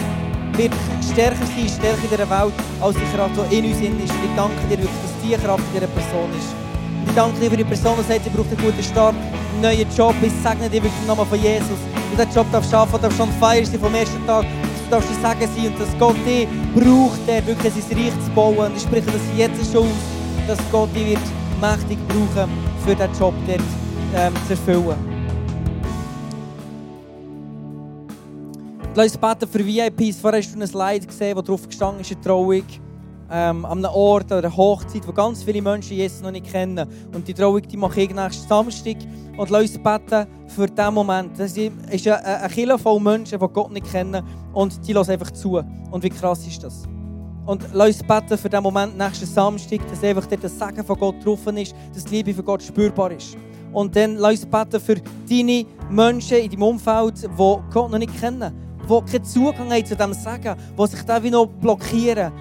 wird 0.58 0.74
stärker 1.02 1.46
sein, 1.46 1.68
stärker 1.68 2.04
in 2.04 2.10
dieser 2.10 2.30
Welt, 2.30 2.54
als 2.82 2.96
die 2.96 3.16
Kraft, 3.16 3.36
die 3.50 3.58
in 3.58 3.66
uns 3.66 3.78
ist. 3.78 3.90
Und 3.90 4.04
ich 4.04 4.36
danke 4.36 4.56
dir 4.70 4.78
wirklich, 4.78 5.02
dass 5.02 5.14
diese 5.24 5.38
Kraft 5.38 5.64
in 5.74 5.80
dieser 5.80 5.88
Person 5.88 6.30
ist. 6.38 6.71
Ich 7.08 7.16
danke 7.16 7.40
dir 7.40 7.50
für 7.50 7.58
die 7.58 7.64
Person, 7.64 7.96
die 8.00 8.08
sagt, 8.08 8.24
sie 8.24 8.30
braucht 8.30 8.48
einen 8.50 8.58
guten 8.58 8.84
Start, 8.84 9.16
einen 9.16 9.62
neuen 9.62 9.88
Job. 9.96 10.16
Ich 10.22 10.32
segne 10.44 10.70
dir 10.70 10.82
wirklich 10.82 11.02
im 11.02 11.08
Namen 11.08 11.26
von 11.26 11.42
Jesus. 11.42 11.80
Und 12.12 12.20
diesen 12.20 12.34
Job 12.34 12.46
darfst 12.52 12.72
du 12.72 12.78
arbeiten, 12.78 13.02
darfst 13.02 13.18
schon 13.18 13.32
feiern 13.34 13.66
sein 13.66 13.80
vom 13.80 13.94
ersten 13.94 14.26
Tag. 14.26 14.44
Du 14.44 14.90
darfst 14.92 15.10
dir 15.10 15.22
sagen 15.22 15.40
sein 15.42 15.68
und 15.68 15.80
dass 15.80 15.90
Gott 16.00 16.16
dich 16.26 16.48
braucht, 16.76 17.20
der 17.28 17.46
wirklich 17.46 17.74
sein 17.74 17.98
Reich 17.98 18.14
zu 18.26 18.32
bauen. 18.34 18.58
Und 18.58 18.78
ich 18.78 18.84
spreche 18.84 19.06
das 19.06 19.22
jetzt 19.38 19.72
schon 19.72 19.84
aus, 19.84 20.48
dass 20.48 20.60
Gott 20.72 20.96
dich 20.96 21.08
wird 21.08 21.42
mächtig 21.62 21.98
brauchen 22.08 22.50
für 22.84 22.96
diesen 22.96 23.20
Job 23.20 23.34
dort 23.46 23.62
ähm, 24.16 24.34
zu 24.48 24.54
erfüllen. 24.54 25.12
Lass 28.94 29.06
uns 29.06 29.18
beten 29.18 29.50
für 29.50 29.66
VIPs. 29.66 30.20
Vorher 30.20 30.42
hast 30.42 30.54
du 30.54 30.60
ein 30.60 30.68
Slide 30.68 31.06
gesehen, 31.06 31.38
wo 31.38 31.42
drauf 31.42 31.66
gestanden 31.66 32.02
ist, 32.02 32.12
eine 32.12 32.22
Trauung. 32.22 32.64
Ähm, 33.34 33.64
an 33.64 33.78
einem 33.78 33.96
Ort 33.96 34.26
oder 34.26 34.40
einer 34.40 34.58
Hochzeit, 34.58 35.08
wo 35.08 35.14
ganz 35.14 35.44
viele 35.44 35.62
Menschen 35.62 35.96
Jesus 35.96 36.22
noch 36.22 36.32
nicht 36.32 36.52
kennen. 36.52 36.88
Und 37.14 37.26
die 37.28 37.34
Trauung 37.34 37.62
die 37.62 37.78
mache 37.78 38.02
ich 38.02 38.14
nächsten 38.14 38.48
Samstag. 38.48 38.98
Und 39.38 39.50
lass 39.50 39.62
uns 39.62 39.78
beten 39.78 40.28
für 40.48 40.68
diesen 40.68 40.94
Moment. 40.94 41.40
Das 41.40 41.56
ist 41.56 42.08
eine, 42.08 42.26
eine 42.26 42.54
Kille 42.54 42.78
voll 42.78 43.00
Menschen, 43.00 43.40
die 43.40 43.48
Gott 43.48 43.72
nicht 43.72 43.90
kennen. 43.90 44.22
Und 44.54 44.86
die 44.86 44.94
hören 44.94 45.10
einfach 45.10 45.32
zu. 45.32 45.62
Und 45.92 46.04
wie 46.04 46.10
krass 46.10 46.46
ist 46.46 46.62
das? 46.62 46.84
Und 47.46 47.66
lass 47.74 47.88
uns 47.88 48.04
beten 48.04 48.38
für 48.38 48.50
den 48.50 48.62
Moment 48.62 48.98
nächsten 48.98 49.26
Samstag, 49.26 49.80
dass 49.90 50.04
einfach 50.04 50.26
dort 50.26 50.44
das 50.44 50.60
Segen 50.60 50.84
von 50.84 50.98
Gott 50.98 51.26
drauf 51.26 51.48
ist, 51.48 51.74
dass 51.94 52.06
die 52.06 52.18
Liebe 52.18 52.34
von 52.34 52.46
Gott 52.46 52.64
spürbar 52.64 53.12
ist. 53.12 53.36
Und 53.74 53.96
dann 53.96 54.18
lass 54.18 54.42
uns 54.42 54.46
beten 54.46 54.80
für 54.80 54.96
deine 55.30 55.66
Menschen 55.90 56.38
in 56.38 56.52
deinem 56.52 56.64
Umfeld, 56.64 57.24
die 57.24 57.28
Gott 57.38 57.92
noch 57.92 57.98
nicht 57.98 58.20
kennen, 58.20 58.54
die 58.84 59.12
keinen 59.12 59.24
Zugang 59.24 59.72
haben 59.72 59.86
zu 59.86 59.96
diesem 59.96 60.14
Segen, 60.14 60.56
die 60.78 60.88
sich 60.88 61.02
da 61.04 61.24
wie 61.24 61.32
noch 61.32 61.48
blockieren. 61.48 62.32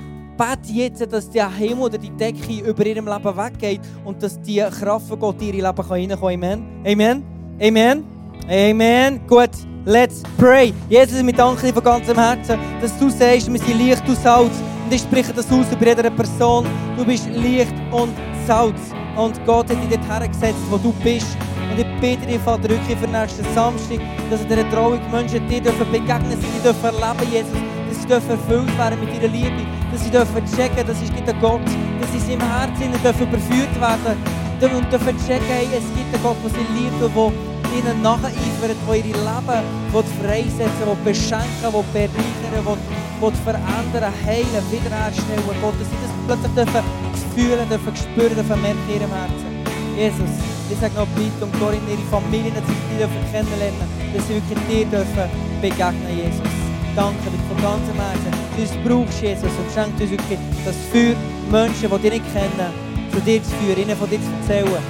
Bete 0.41 0.73
jetzt, 0.73 1.13
dass 1.13 1.29
der 1.29 1.55
Himmel 1.55 1.85
oder 1.85 1.99
die 1.99 2.09
Decke 2.09 2.67
über 2.67 2.87
ihrem 2.87 3.07
Leben 3.07 3.37
weggeht 3.37 3.83
und 4.07 4.23
dass 4.23 4.41
die 4.41 4.57
Kraft 4.61 5.07
von 5.07 5.19
Gott 5.19 5.37
in 5.43 5.49
ihr 5.49 5.67
Leben 5.67 5.67
reinkommen. 5.67 6.65
Amen. 6.83 6.83
Amen. 6.87 7.23
Amen. 7.61 8.05
Amen. 8.49 9.21
Gut. 9.27 9.51
Let's 9.85 10.23
pray. 10.39 10.73
Jesus, 10.89 11.23
wir 11.23 11.33
danken 11.35 11.67
dir 11.67 11.75
von 11.75 11.85
ganzem 11.85 12.17
Herzen, 12.19 12.59
dass 12.81 12.99
du 12.99 13.11
sagst, 13.11 13.53
wir 13.53 13.61
sind 13.61 13.79
Licht 13.79 14.09
und 14.09 14.17
Salz. 14.17 14.53
Und 14.85 14.95
ich 14.95 15.03
spreche 15.03 15.35
das 15.35 15.53
aus 15.53 15.67
über 15.73 15.87
jede 15.87 16.11
Person. 16.11 16.67
Du 16.97 17.05
bist 17.05 17.29
Licht 17.29 17.75
und 17.91 18.15
Salz. 18.47 18.81
Und 19.19 19.45
Gott 19.45 19.69
hat 19.69 19.77
dich 19.77 19.99
dort 19.99 20.09
hergesetzt, 20.09 20.61
wo 20.71 20.79
du 20.79 20.91
bist. 21.05 21.37
Und 21.71 21.79
ich 21.79 22.01
bitte 22.01 22.27
dich, 22.27 22.39
Vater, 22.39 22.71
wirklich 22.71 22.97
für 22.97 23.09
nächsten 23.09 23.45
Samstag, 23.55 24.01
dass 24.31 24.41
in 24.41 24.49
dieser 24.49 24.71
Trauung 24.71 25.01
Menschen 25.13 25.47
dir 25.49 25.61
begegnen 25.61 26.31
dürfen, 26.31 26.47
sie 26.57 26.63
dürfen 26.63 26.85
erleben, 26.87 27.31
Jesus. 27.31 27.70
Dass 28.11 28.27
dürfen 28.27 28.43
erfüllt 28.43 28.77
werden 28.77 28.99
mit 28.99 29.15
ihrer 29.15 29.31
Liebe. 29.31 29.63
Dass 29.93 30.03
sie 30.03 30.11
dürfen 30.11 30.43
checken, 30.57 30.83
das 30.85 31.01
ist 31.01 31.13
ein 31.15 31.41
Gott. 31.41 31.63
Dass 32.01 32.11
sie 32.11 32.33
im 32.33 32.41
Herzen 32.43 32.91
dürfen 32.91 33.23
überführt 33.23 33.75
werden. 33.79 34.19
Und 34.61 34.91
dürfen 34.91 35.17
checken, 35.27 35.47
hey, 35.47 35.69
es 35.71 35.87
gibt 35.95 36.11
einen 36.11 36.23
Gott, 36.25 36.37
der 36.43 36.51
sie 36.51 36.67
liebt 36.75 36.99
und 36.99 37.15
der 37.15 37.71
ihnen 37.71 38.03
nacheifert, 38.03 38.75
die 38.83 39.15
ihr 39.15 39.15
Leben 39.15 39.63
will 39.95 40.03
freisetzen 40.19 40.85
will, 40.91 40.99
beschenken 41.07 41.71
will, 41.71 41.87
bereichern 41.95 42.67
will, 42.67 42.83
will 43.23 43.37
verändern, 43.47 44.13
heilen, 44.27 44.65
wiederherstellen. 44.75 45.47
Gott, 45.63 45.79
dass 45.79 45.87
sie 45.87 46.03
das 46.03 46.13
plötzlich 46.27 46.55
dürfen 46.59 46.83
fühlen, 47.31 47.69
dürfen 47.71 47.95
spüren, 47.95 48.35
dürfen 48.35 48.61
merken 48.61 48.91
in 48.91 48.95
ihrem 48.99 49.13
Herzen. 49.15 49.51
Jesus, 49.95 50.35
ich 50.67 50.79
sage 50.83 50.99
noch 50.99 51.07
bitte 51.15 51.47
um 51.47 51.53
Corinne, 51.63 51.87
ihre 51.87 52.11
Familie, 52.11 52.51
dass 52.51 52.67
sie 52.67 52.75
dich 52.75 53.07
kennenlernen, 53.31 53.87
dass 54.13 54.27
sie 54.27 54.35
wirklich 54.35 54.59
dir 54.67 54.87
dürfen 54.91 55.31
begegnen, 55.63 56.11
Jesus. 56.11 56.70
Danke 56.97 57.31
dir 57.31 57.39
von 57.49 57.63
ganzem 57.63 57.95
Herzen. 57.95 58.33
Du 58.57 58.63
uns 58.63 58.73
brauchst, 58.85 59.23
Jesus, 59.23 59.45
und 59.45 59.71
schenk 59.73 60.01
uns 60.01 60.11
wirklich 60.11 60.39
das 60.65 60.77
für 60.91 61.15
Menschen, 61.51 61.89
die 61.89 62.11
dich 62.11 62.21
nicht 62.21 62.33
kennen, 62.33 62.73
zu 63.13 63.21
dir 63.21 63.43
zu 63.43 63.51
führen, 63.63 63.83
ihnen 63.83 63.97
von 63.97 64.11
dir 64.11 64.19
zu 64.19 64.31
erzählen. 64.41 64.83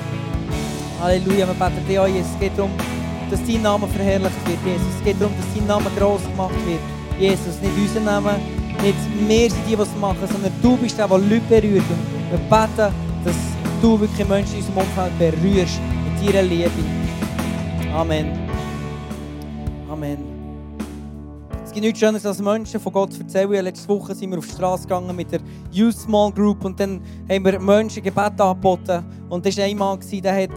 Halleluja, 1.01 1.47
wir 1.47 1.55
beten 1.55 1.87
dir 1.87 2.03
an, 2.03 2.15
Jesus. 2.15 2.33
Es 2.33 2.41
geht 2.41 2.57
darum, 2.57 2.71
dass 3.31 3.41
dein 3.47 3.63
Name 3.63 3.87
verherrlicht 3.87 4.49
wird, 4.49 4.59
Jesus. 4.65 4.95
Es 4.99 5.05
geht 5.05 5.21
darum, 5.21 5.35
dass 5.37 5.47
dein 5.55 5.67
Name 5.67 5.91
gross 5.99 6.23
gemacht 6.23 6.55
wird. 6.67 6.81
Jesus, 7.19 7.61
nicht 7.61 7.73
unser 7.77 8.01
Name, 8.01 8.33
nicht 8.83 8.97
wir 9.29 9.51
sind 9.51 9.61
die, 9.69 9.77
die 9.77 9.83
es 9.83 9.89
machen, 10.01 10.27
sondern 10.31 10.53
du 10.63 10.77
bist 10.79 10.99
der, 10.99 11.07
der 11.07 11.19
Leute 11.19 11.41
berührt. 11.49 11.85
Und 11.91 12.31
wir 12.31 12.39
beten, 12.39 12.95
dass 13.25 13.37
du 13.83 14.01
wirklich 14.01 14.27
Menschen 14.27 14.55
in 14.55 14.61
unserem 14.61 14.79
Umfeld 14.79 15.19
berührst 15.19 15.81
mit 16.05 16.35
deiner 16.35 16.43
Liebe. 16.43 16.71
Amen. 17.95 18.50
Es 21.71 21.75
gibt 21.75 21.85
nichts 21.85 22.01
Schöneres 22.01 22.27
als 22.27 22.43
Menschen 22.43 22.81
von 22.81 22.93
Gott 22.93 23.17
erzählen. 23.17 23.65
Letzte 23.65 23.89
Woche 23.89 24.13
sind 24.13 24.33
wir 24.33 24.39
auf 24.39 24.47
die 24.49 24.55
Straße 24.55 24.83
gegangen 24.83 25.15
mit 25.15 25.31
der 25.31 25.39
Youth 25.71 25.95
Small 25.95 26.33
Group 26.33 26.65
und 26.65 26.81
dann 26.81 27.01
haben 27.29 27.45
wir 27.45 27.61
Menschen 27.61 28.03
Gebet 28.03 28.41
angeboten. 28.41 29.05
Und 29.29 29.47
das 29.47 29.57
war 29.57 29.65
ein 29.67 29.79
Mann, 29.79 30.01
der 30.11 30.43
hat, 30.43 30.51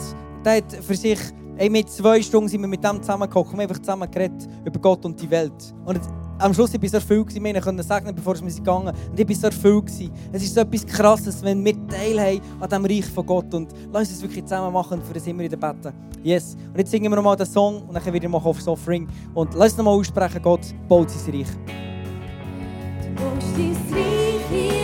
der 0.43 0.57
hat 0.57 0.73
für 0.73 0.95
sich, 0.95 1.19
ey, 1.57 1.69
mit 1.69 1.87
zwei 1.87 2.19
Stunden 2.19 2.49
sind 2.49 2.61
wir 2.61 2.67
mit 2.67 2.83
dem 2.83 2.99
zusammengekommen 2.99 3.53
und 3.53 3.59
einfach 3.59 3.77
zusammen 3.77 4.09
geredet 4.09 4.49
über 4.65 4.79
Gott 4.79 5.05
und 5.05 5.21
die 5.21 5.29
Welt. 5.29 5.53
Und 5.85 6.01
am 6.39 6.53
Schluss 6.53 6.73
ich 6.73 6.91
so 6.91 6.97
erfüllt, 6.97 7.33
wir 7.33 7.61
konnten 7.61 7.83
segnen, 7.83 8.15
bevor 8.15 8.35
wir 8.35 8.51
gegangen 8.51 8.93
sind. 8.95 9.11
Und 9.11 9.19
ich 9.19 9.29
war 9.29 9.35
so 9.35 9.47
erfüllt. 9.47 10.11
Es 10.31 10.43
ist 10.43 10.53
so 10.53 10.61
etwas 10.61 10.85
Krasses, 10.85 11.43
wenn 11.43 11.63
wir 11.63 11.75
Teil 11.87 12.19
haben 12.19 12.41
an 12.59 12.69
diesem 12.69 12.85
Reich 12.85 13.05
von 13.05 13.25
Gott. 13.25 13.53
Und 13.53 13.73
lass 13.91 14.09
uns 14.09 14.11
das 14.11 14.21
wirklich 14.21 14.43
zusammen 14.43 14.73
machen 14.73 15.01
für 15.01 15.13
das 15.13 15.27
immer 15.27 15.43
in 15.43 15.49
der 15.49 15.57
Beten. 15.57 15.93
Yes. 16.23 16.55
Und 16.71 16.77
jetzt 16.77 16.91
singen 16.91 17.11
wir 17.11 17.15
nochmal 17.15 17.35
den 17.35 17.45
Song 17.45 17.83
und 17.83 17.93
dann 17.93 18.13
wieder 18.13 18.29
machen 18.29 18.45
aufs 18.45 18.67
Offering. 18.67 19.07
Und 19.33 19.53
lass 19.53 19.71
uns 19.71 19.77
nochmal 19.77 19.95
aussprechen, 19.95 20.41
Gott 20.41 20.61
baut 20.87 21.09
sein 21.09 21.35
Reich. 21.35 21.47
Du 23.01 23.21
baust 23.21 23.47
dein 23.55 23.75
Reich 23.93 24.41
hier 24.49 24.82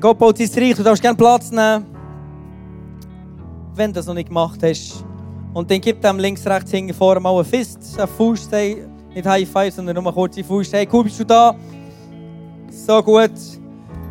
Gott 0.00 0.18
baut 0.18 0.38
sein 0.38 0.48
Reich. 0.56 0.74
Du 0.74 0.82
darfst 0.82 1.02
gerne 1.02 1.16
Platz 1.16 1.50
nehmen, 1.50 1.86
wenn 3.74 3.90
du 3.90 3.96
das 3.96 4.06
noch 4.06 4.14
nicht 4.14 4.28
gemacht 4.28 4.60
hast. 4.62 5.04
Und 5.52 5.70
dann 5.70 5.80
gib 5.80 6.00
dem 6.00 6.18
links, 6.18 6.46
rechts, 6.46 6.70
hinten, 6.70 6.94
vorne 6.94 7.20
mal 7.20 7.34
einen 7.34 7.44
Fist, 7.44 7.98
einen 7.98 8.08
Fuß, 8.08 8.48
nicht 8.50 9.26
High 9.26 9.48
Five, 9.48 9.74
sondern 9.74 9.94
nur 9.94 10.04
eine 10.04 10.12
kurze 10.12 10.44
Fuß. 10.44 10.72
Hey, 10.72 10.88
cool, 10.92 11.04
bist 11.04 11.18
du 11.20 11.24
da? 11.24 11.54
So 12.70 13.02
gut. 13.02 13.32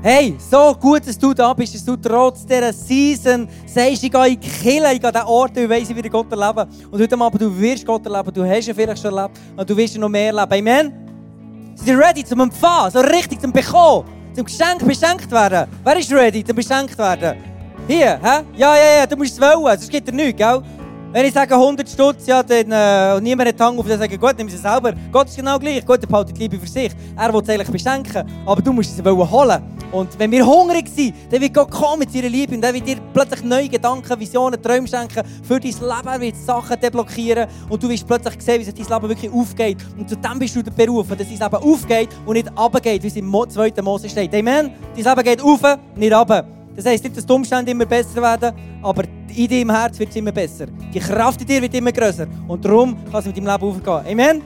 Hey, 0.01 0.35
so 0.37 0.73
gut, 0.79 1.05
dass 1.05 1.17
du 1.17 1.33
da 1.33 1.53
bist, 1.53 1.75
dass 1.75 1.83
du 1.83 1.97
trotz 1.97 2.45
dieser 2.45 2.71
Season 2.71 3.47
sagst, 3.65 4.03
ich 4.03 4.11
gehe 4.11 4.27
in 4.27 4.39
die 4.39 4.47
Kirche, 4.47 4.93
ich 4.93 5.01
gehe 5.01 5.07
an 5.07 5.13
den 5.13 5.23
Ort, 5.23 5.57
ich 5.57 5.69
weiss, 5.69 5.89
ich 5.89 5.95
werde 5.95 6.09
Gott 6.09 6.31
erleben. 6.31 6.69
Und 6.89 7.01
heute 7.01 7.19
Abend, 7.19 7.41
du 7.41 7.59
wirst 7.59 7.85
Gott 7.85 8.05
erleben, 8.05 8.33
du 8.33 8.45
hast 8.45 8.67
ihn 8.67 8.75
vielleicht 8.75 9.01
schon 9.01 9.13
erlebt 9.13 9.37
und 9.57 9.69
du 9.69 9.75
wirst 9.75 9.95
ihn 9.95 10.01
noch 10.01 10.07
mehr 10.07 10.33
erleben. 10.33 10.67
Amen? 10.69 10.93
Seid 11.75 11.87
ihr 11.87 11.99
ready 11.99 12.23
zum 12.23 12.39
Empfangen, 12.39 12.91
so 12.91 12.99
richtig 12.99 13.41
zum 13.41 13.51
Bekommen, 13.51 14.05
zum 14.33 14.45
Geschenk 14.45 14.85
beschenkt 14.85 15.31
werden? 15.31 15.67
Wer 15.83 15.97
ist 15.97 16.11
ready 16.11 16.43
zum 16.43 16.55
beschenkt 16.55 16.97
werden? 16.97 17.37
Hier, 17.87 18.19
hä? 18.21 18.43
Ja, 18.55 18.75
ja, 18.75 18.99
ja, 18.99 19.05
du 19.07 19.15
musst 19.15 19.33
es 19.33 19.41
wollen, 19.41 19.77
sonst 19.77 19.89
gibt 19.89 20.07
er 20.07 20.13
nichts, 20.13 20.37
gell? 20.37 20.61
Wenn 21.11 21.25
ich 21.25 21.33
sage 21.33 21.55
100 21.55 21.89
Stutz, 21.89 22.27
ja, 22.27 22.43
dann, 22.43 22.71
äh, 22.71 23.17
und 23.17 23.23
niemand 23.23 23.49
hat 23.49 23.59
Hand 23.59 23.79
auf, 23.79 23.87
dann 23.87 23.97
sage 23.97 24.13
ich, 24.13 24.21
gut, 24.21 24.35
nimm 24.37 24.47
sie 24.47 24.57
selber. 24.57 24.93
Gott 25.11 25.27
ist 25.27 25.37
genau 25.37 25.57
gleich. 25.57 25.83
Gott 25.83 26.07
behaltet 26.07 26.37
die 26.37 26.41
Liebe 26.41 26.59
für 26.59 26.67
sich. 26.67 26.91
Er 27.17 27.33
will 27.33 27.41
es 27.41 27.49
eigentlich 27.49 27.71
beschenken, 27.71 28.23
aber 28.45 28.61
du 28.61 28.71
musst 28.71 29.03
wollen 29.03 29.31
holen. 29.31 29.63
Und 29.91 30.19
wenn 30.19 30.29
wir 30.29 30.45
hungrig 30.45 30.87
sind, 30.87 31.15
dann 31.31 31.41
wird 31.41 31.55
Gott 31.55 31.71
kommen 31.71 32.01
mit 32.01 32.11
seiner 32.11 32.29
Liebe 32.29 32.53
und 32.53 32.61
dann 32.61 32.75
wird 32.75 32.87
dir 32.87 32.97
plötzlich 33.11 33.43
neue 33.43 33.67
Gedanken, 33.67 34.19
Visionen, 34.19 34.61
Träume 34.61 34.87
schenken 34.87 35.23
für 35.41 35.59
dein 35.59 35.71
Leben. 35.71 36.07
Er 36.07 36.21
wird 36.21 36.35
Sachen 36.35 36.79
deblockieren 36.79 37.47
und 37.67 37.81
du 37.81 37.89
wirst 37.89 38.05
plötzlich 38.05 38.39
sehen, 38.39 38.59
wie 38.59 38.65
sich 38.65 38.75
dein 38.75 38.87
Leben 38.87 39.09
wirklich 39.09 39.31
aufgeht. 39.31 39.77
Und 39.97 40.07
zu 40.07 40.15
dem 40.15 40.37
bist 40.37 40.55
du 40.55 40.61
berufen, 40.61 41.17
dass 41.17 41.27
dein 41.27 41.39
Leben 41.39 41.55
aufgeht 41.55 42.09
und 42.23 42.33
nicht 42.33 42.51
runtergeht, 42.55 43.01
wie 43.01 43.07
es 43.07 43.15
im 43.15 43.31
2. 43.31 43.73
Mose 43.81 44.07
steht. 44.07 44.31
Amen? 44.35 44.73
Dein 44.95 45.03
Leben 45.03 45.23
geht 45.23 45.41
auf, 45.41 45.61
nicht 45.95 46.13
runter. 46.13 46.45
Das 46.75 46.85
heisst 46.85 47.03
nicht, 47.03 47.17
dass 47.17 47.25
die 47.25 47.33
Umstände 47.33 47.71
immer 47.71 47.87
besser 47.87 48.21
werden, 48.21 48.53
aber 48.83 49.03
in 49.29 49.47
deinem 49.47 49.71
Herz 49.71 49.99
wird 49.99 50.09
es 50.09 50.15
immer 50.15 50.31
besser. 50.31 50.67
Die 50.93 50.99
Kraft 50.99 51.41
in 51.41 51.47
dir 51.47 51.61
wird 51.61 51.73
immer 51.73 51.91
größer. 51.91 52.27
Und 52.47 52.63
darum 52.63 52.95
kann 53.05 53.19
es 53.19 53.25
mit 53.25 53.37
deinem 53.37 53.47
Leben 53.47 53.63
aufgehen. 53.63 54.11
Amen? 54.11 54.41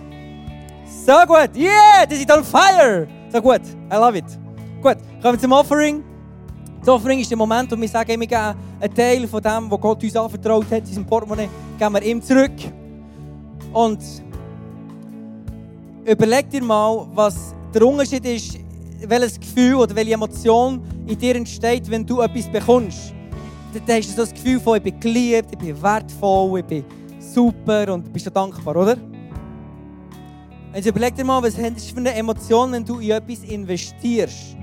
So 1.06 1.14
gut. 1.28 1.56
Yeah, 1.56 2.06
das 2.08 2.20
ist 2.20 2.32
on 2.32 2.44
fire. 2.44 3.08
So 3.32 3.42
gut. 3.42 3.62
I 3.92 3.96
love 3.96 4.18
it. 4.18 4.26
Gut, 4.82 4.98
kommen 5.22 5.36
wir 5.36 5.40
zum 5.40 5.52
Offering. 5.54 6.04
Das 6.80 6.90
Offering 6.90 7.20
ist 7.20 7.32
der 7.32 7.38
Moment, 7.38 7.72
wo 7.72 7.80
wir 7.80 7.88
sagen, 7.88 8.20
wir 8.20 8.28
geben 8.28 8.56
einen 8.82 8.94
Teil 8.94 9.28
von 9.28 9.42
dem, 9.42 9.72
was 9.72 9.80
Gott 9.80 10.04
uns 10.04 10.16
anvertraut 10.16 10.70
hat, 10.70 10.82
unserem 10.82 11.06
Portemonnaie, 11.06 11.48
geben 11.80 11.94
wir 11.94 12.04
ihm 12.04 12.22
zurück. 12.22 12.52
Und 13.72 14.00
überleg 16.06 16.50
dir 16.50 16.62
mal, 16.62 17.08
was 17.14 17.56
der 17.74 17.88
Unterschied 17.88 18.26
ist, 18.26 18.60
welches 19.00 19.40
Gefühl 19.40 19.76
oder 19.76 19.96
welche 19.96 20.14
Emotion 20.14 20.82
in 21.08 21.18
dir 21.18 21.36
entsteht, 21.36 21.90
wenn 21.90 22.06
du 22.06 22.22
etwas 22.22 22.52
bekommst. 22.52 23.14
Dann 23.74 23.98
hast 23.98 24.10
du 24.10 24.14
so 24.14 24.22
das 24.22 24.34
Gefühl 24.34 24.60
von, 24.60 24.78
ich 24.78 24.84
bin 24.84 25.00
geliebt, 25.00 25.50
ich 25.52 25.58
bin 25.58 25.82
wertvoll, 25.82 26.60
ich 26.60 26.66
bin 26.66 26.86
super 27.20 27.94
und 27.94 28.12
bist 28.14 28.26
du 28.26 28.30
dankbar, 28.30 28.76
oder? 28.76 28.98
Also 30.72 30.90
überleg 30.90 31.16
dir 31.16 31.24
mal, 31.24 31.42
was 31.42 31.58
hast 31.58 31.90
du 31.90 31.94
für 31.94 32.00
eine 32.00 32.14
Emotion, 32.14 32.72
wenn 32.72 32.86
du 32.86 33.00
in 33.00 33.12
etwas 33.12 33.44
investierst. 33.44 34.56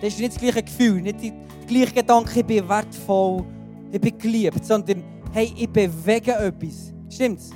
Das 0.00 0.08
ist 0.12 0.18
nicht 0.18 0.34
das 0.34 0.40
gleiche 0.40 0.62
Gefühl, 0.62 1.02
nicht 1.02 1.22
der 1.22 1.32
gleiche 1.66 1.92
Gedanke, 1.94 2.40
ich 2.40 2.46
bin 2.46 2.68
wertvoll, 2.68 3.44
ich 3.92 4.00
bin 4.00 4.18
geliebt, 4.18 4.64
sondern 4.64 5.02
hey, 5.32 5.52
ich 5.56 5.68
bewege 5.68 6.32
etwas. 6.32 6.92
Stimmt's? 7.08 7.50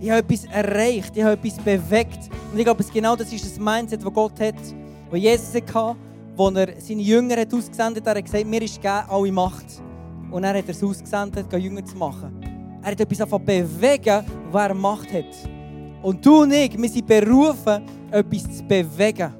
Ich 0.00 0.10
habe 0.10 0.20
etwas 0.20 0.44
erreicht, 0.46 1.16
ich 1.16 1.22
habe 1.22 1.32
etwas 1.32 1.58
bewegt. 1.58 2.30
Und 2.52 2.58
ich 2.58 2.64
glaube, 2.64 2.84
genau 2.92 3.16
das 3.16 3.32
ist 3.32 3.44
das 3.44 3.58
Mindset, 3.58 4.04
das 4.04 4.12
Gott 4.12 4.40
hat, 4.40 4.54
das 5.10 5.20
Jesus 5.20 5.54
hatte, 5.74 5.96
wo 6.40 6.48
er 6.48 6.80
seine 6.80 7.02
Jünger 7.02 7.36
hat 7.36 7.52
ausgesendet 7.52 8.06
hat. 8.06 8.14
Er 8.14 8.18
hat 8.18 8.24
gesagt, 8.24 8.46
mir 8.46 8.62
ist 8.62 8.76
gegeben 8.76 9.04
alle 9.10 9.30
Macht. 9.30 9.66
Und 10.30 10.42
er 10.42 10.56
hat 10.56 10.68
es 10.68 10.82
ausgesendet, 10.82 11.52
Jünger 11.52 11.84
zu 11.84 11.94
machen. 11.98 12.32
Er 12.82 12.92
hat 12.92 13.00
etwas 13.00 13.20
angefangen 13.20 13.44
bewegen, 13.44 14.24
was 14.50 14.68
er 14.68 14.74
Macht 14.74 15.12
hat. 15.12 15.36
Und 16.02 16.24
du 16.24 16.40
und 16.40 16.52
ich, 16.52 16.80
wir 16.80 16.88
sind 16.88 17.06
berufen, 17.06 17.84
etwas 18.10 18.56
zu 18.56 18.64
bewegen. 18.64 19.34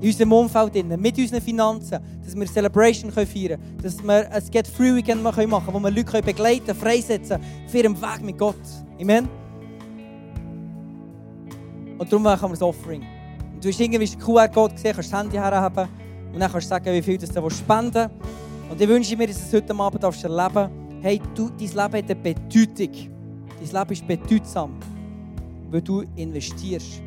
In 0.00 0.08
unserem 0.08 0.32
Umfeld, 0.32 0.98
mit 0.98 1.18
unseren 1.18 1.42
Finanzen, 1.42 1.98
dass 2.24 2.34
wir 2.34 2.46
Celebration 2.46 3.12
feiern 3.12 3.26
können, 3.26 3.76
dass 3.82 4.02
wir 4.02 4.32
ein 4.32 4.50
Get 4.50 4.66
Free 4.66 4.96
Weekend 4.96 5.22
machen 5.22 5.50
können, 5.50 5.52
wo 5.70 5.80
wir 5.80 5.90
Leute 5.90 6.22
begleiten 6.22 6.74
freisetzen 6.74 7.42
für 7.66 7.78
ihren 7.78 8.00
Weg 8.00 8.22
mit 8.22 8.38
Gott. 8.38 8.56
Amen. 8.98 9.28
Und 11.98 12.10
darum 12.10 12.22
machen 12.22 12.48
wir 12.48 12.54
das 12.54 12.62
Offering. 12.62 13.02
Und 13.52 13.62
du 13.62 13.68
hast 13.68 13.78
irgendwie 13.78 14.06
den 14.06 14.18
QR-Code 14.18 14.74
gesehen, 14.74 14.94
kannst 14.94 15.12
das 15.12 15.20
Handy 15.20 15.36
herhaben 15.36 16.01
und 16.32 16.40
dann 16.40 16.50
kannst 16.50 16.66
du 16.66 16.68
sagen, 16.70 16.92
wie 16.92 17.02
viel 17.02 17.18
du 17.18 17.50
spenden 17.50 17.94
willst. 17.94 18.10
Und 18.70 18.80
ich 18.80 18.88
wünsche 18.88 19.16
mir, 19.16 19.26
dass 19.26 19.38
du 19.38 19.56
es 19.56 19.62
heute 19.62 19.74
Abend 19.78 20.02
erleben 20.02 20.36
darfst. 20.36 20.70
Hey, 21.02 21.20
du, 21.34 21.50
dein 21.50 21.58
Leben 21.58 21.78
hat 21.78 21.94
eine 21.94 22.14
Bedeutung. 22.14 23.10
Dein 23.60 23.72
Leben 23.72 23.92
ist 23.92 24.06
bedeutsam, 24.06 24.70
weil 25.70 25.82
du 25.82 26.04
investierst 26.16 27.02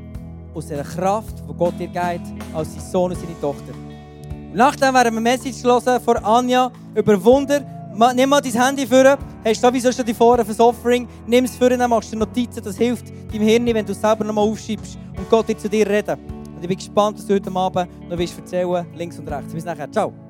aus 0.53 0.67
der 0.67 0.83
Kraft, 0.83 1.43
die 1.49 1.53
Gott 1.53 1.73
dir 1.79 1.87
gibt, 1.87 2.43
als 2.53 2.73
sein 2.73 2.91
Sohn 2.91 3.11
und 3.11 3.19
seine 3.19 3.39
Tochter. 3.41 3.73
Und 3.73 4.55
nachdem 4.55 4.93
werden 4.93 5.13
wir 5.15 5.21
Message 5.21 5.63
hören 5.63 6.01
von 6.01 6.17
Anja 6.17 6.71
über 6.93 7.23
Wunder. 7.23 7.61
Nimm 8.13 8.29
mal 8.29 8.41
dein 8.41 8.51
Handy 8.51 8.85
vor, 8.85 9.17
hast 9.43 9.61
sowieso 9.61 9.91
schon 9.91 10.05
die 10.05 10.13
Vorne 10.13 10.43
für 10.43 10.51
das 10.51 10.59
Offering. 10.59 11.07
Nimm 11.25 11.45
es 11.45 11.55
vor, 11.55 11.69
dann 11.69 11.89
machst 11.89 12.11
du 12.11 12.17
Notizen, 12.17 12.61
das 12.63 12.77
hilft 12.77 13.07
deinem 13.31 13.41
Hirn, 13.41 13.65
wenn 13.65 13.85
du 13.85 13.93
es 13.93 14.01
selber 14.01 14.23
nochmal 14.23 14.47
aufschiebst 14.47 14.97
und 15.17 15.29
Gott 15.29 15.47
wird 15.47 15.61
zu 15.61 15.69
dir 15.69 15.87
reden. 15.87 16.34
Und 16.55 16.61
ich 16.61 16.67
bin 16.67 16.77
gespannt, 16.77 17.17
was 17.17 17.25
du 17.25 17.33
heute 17.33 17.51
Abend 17.53 18.09
noch 18.09 18.17
willst 18.17 18.37
erzählen 18.37 18.85
links 18.95 19.19
und 19.19 19.29
rechts. 19.29 19.53
Bis 19.53 19.65
nachher. 19.65 19.91
Ciao. 19.91 20.24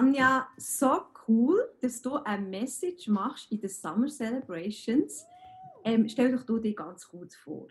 Anja, 0.00 0.48
so 0.56 1.02
cool, 1.28 1.60
dass 1.82 2.00
du 2.00 2.14
eine 2.14 2.46
Message 2.46 3.06
machst 3.08 3.52
in 3.52 3.60
den 3.60 3.68
Summer 3.68 4.08
Celebrations. 4.08 5.26
Ähm, 5.84 6.08
stell 6.08 6.34
doch 6.34 6.42
du 6.42 6.58
ganz 6.74 7.06
kurz 7.06 7.36
vor. 7.36 7.66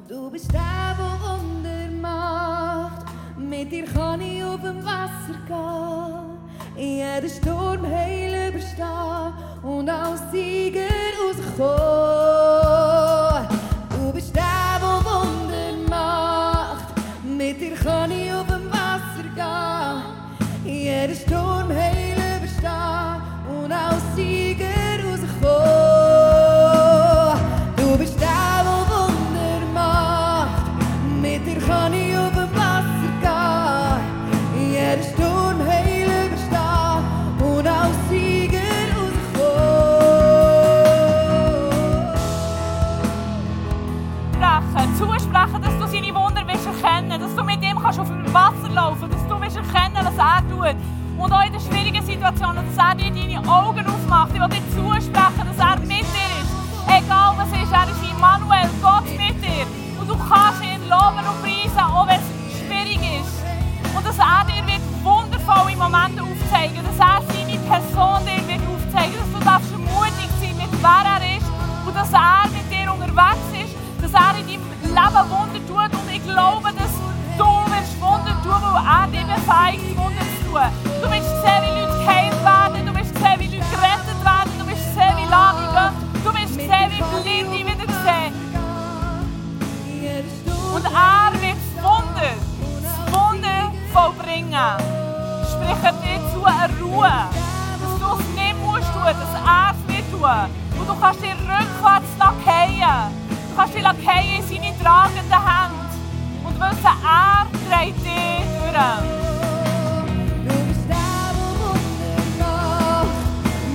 Du 0.09 0.29
bist 0.29 0.51
der, 0.51 0.97
der 0.97 1.17
Wunder 1.23 1.89
macht. 2.01 3.05
Mit 3.37 3.71
dir 3.71 3.85
kann 3.85 4.19
ich 4.19 4.43
auf 4.43 4.61
dem 4.61 4.83
Wasser 4.83 5.39
gehen. 5.47 6.39
Jeden 6.75 7.29
Sturm 7.29 7.85
heil 7.85 8.49
überstehen 8.49 9.33
und 9.63 9.89
als 9.89 10.29
Sieger 10.29 10.89
rauskommen. 11.21 11.84
Dir 52.95 53.11
deine 53.11 53.39
Augen 53.47 53.85
aufmacht. 53.85 54.31
Ich 54.33 54.41
will 54.41 54.49
dir 54.49 54.65
zusprechen, 54.73 55.45
dass 55.45 55.57
er 55.57 55.79
mit 55.79 55.89
dir 55.89 56.31
ist. 56.41 56.53
Egal 56.87 57.33
was 57.37 57.49
ist, 57.49 57.71
er 57.71 57.89
ist 57.89 58.11
Immanuel, 58.11 58.69
Gott 58.81 59.05
mit 59.05 59.41
dir. 59.43 59.65
Und 59.99 60.09
du 60.09 60.15
kannst 60.17 60.63
ihn 60.63 60.81
loben 60.89 61.25
und 61.25 61.41
preisen, 61.41 61.79
auch 61.79 62.07
wenn 62.07 62.19
es 62.19 62.59
schwierig 62.59 63.01
ist. 63.19 63.35
Und 63.95 64.05
dass 64.05 64.17
er 64.17 64.45
dir 64.45 64.65
wird 64.67 64.81
wundervolle 65.03 65.75
Momente 65.75 66.21
aufzeigen, 66.21 66.81
dass 66.83 66.99
er 66.99 67.21
seine 67.21 67.59
Person 67.59 68.19
dir 68.25 68.43
wird 68.47 68.63
aufzeigen, 68.67 69.15
dass 69.19 69.31
du 69.33 69.39
darfst 69.43 69.71
mutig 69.77 70.29
sein 70.39 70.55
mit 70.57 70.71
wer 70.81 71.05
er 71.05 71.37
ist 71.37 71.47
und 71.85 71.95
dass 71.95 72.13
er 72.13 72.47
mit 72.51 72.67
dir 72.71 72.91
unterwegs 72.91 73.49
ist, 73.53 73.75
dass 74.01 74.13
er 74.13 74.39
in 74.39 74.47
deinem 74.47 74.65
Leben 74.83 75.29
Wunder 75.31 75.61
tut 75.67 75.91
und 75.99 76.09
ich 76.11 76.23
glaube, 76.23 76.69
dass 76.73 76.93
du 77.37 77.49
wirst 77.71 77.95
Wunder 78.01 78.35
tun, 78.43 78.61
weil 78.61 78.83
er 78.83 79.07
dich 79.07 79.25
befähigt, 79.25 79.84
Ruhe, 96.81 97.09
dass 97.81 97.95
du 97.99 98.07
es 98.19 98.27
nicht 98.35 98.57
musst 98.63 98.91
tun, 98.93 99.03
dass 99.03 99.33
er 99.33 99.71
es 99.71 99.79
wird 99.87 100.07
tun. 100.11 100.49
Und 100.79 100.87
du 100.87 100.95
kannst 100.99 101.21
dir 101.21 101.31
rückwärts 101.31 102.11
fallen. 102.17 103.11
Du 103.29 103.55
kannst 103.55 103.73
dich 103.75 103.83
fallen 103.83 104.35
in 104.35 104.43
seine 104.43 104.71
tragenden 104.83 105.41
Hände. 105.47 105.85
Und 106.43 106.55
wissen, 106.59 106.95
er 107.03 107.45
trägt 107.69 108.01
dich 108.05 108.45
durch. 108.59 109.25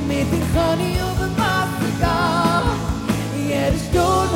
Mit 0.08 0.26
dir 0.32 0.46
kann 0.54 0.80
ich 0.80 0.96
auf 1.02 1.16
dem 1.18 1.34
Wasser 1.38 1.90
gehen. 2.00 3.48
Jeder 3.48 3.78
Sturm 3.78 4.29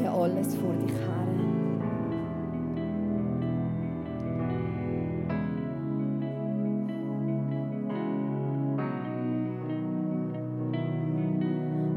Wir 0.00 0.06
legen 0.06 0.18
alles 0.22 0.56
vor 0.56 0.72
dich 0.74 0.92
her. 0.92 1.26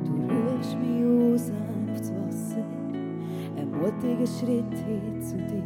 Du 0.06 0.12
rufst 0.36 0.78
mich 0.80 1.06
raus 1.06 1.52
aufs 1.94 2.12
Wasser, 2.12 2.66
ein 3.56 3.72
mutiger 3.72 4.28
Schritt 4.28 4.78
hin 4.86 5.22
zu 5.22 5.38
dir. 5.38 5.64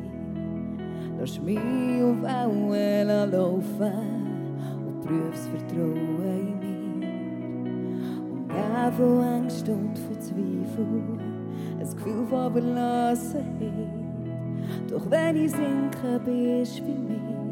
Lass 1.19 1.41
mich 1.41 1.57
auf 1.57 2.21
Wellen 2.21 3.31
laufen 3.31 3.93
und 4.85 5.01
prüfst 5.01 5.49
Vertrauen 5.49 6.61
in 6.61 6.99
mir. 6.99 7.07
Umgeben 8.31 8.91
von 8.95 9.23
Angst 9.23 9.67
und 9.69 9.97
von 9.97 10.21
Zweifel, 10.21 11.26
ein 11.91 11.95
Gefühl 11.95 12.25
von 12.29 12.53
Verlassenheit. 12.53 13.41
Doch 14.89 15.09
wenn 15.09 15.35
ich 15.37 15.51
sinke, 15.51 16.19
bist 16.25 16.79
du 16.79 16.83
bei 16.83 16.93
mir, 16.93 17.46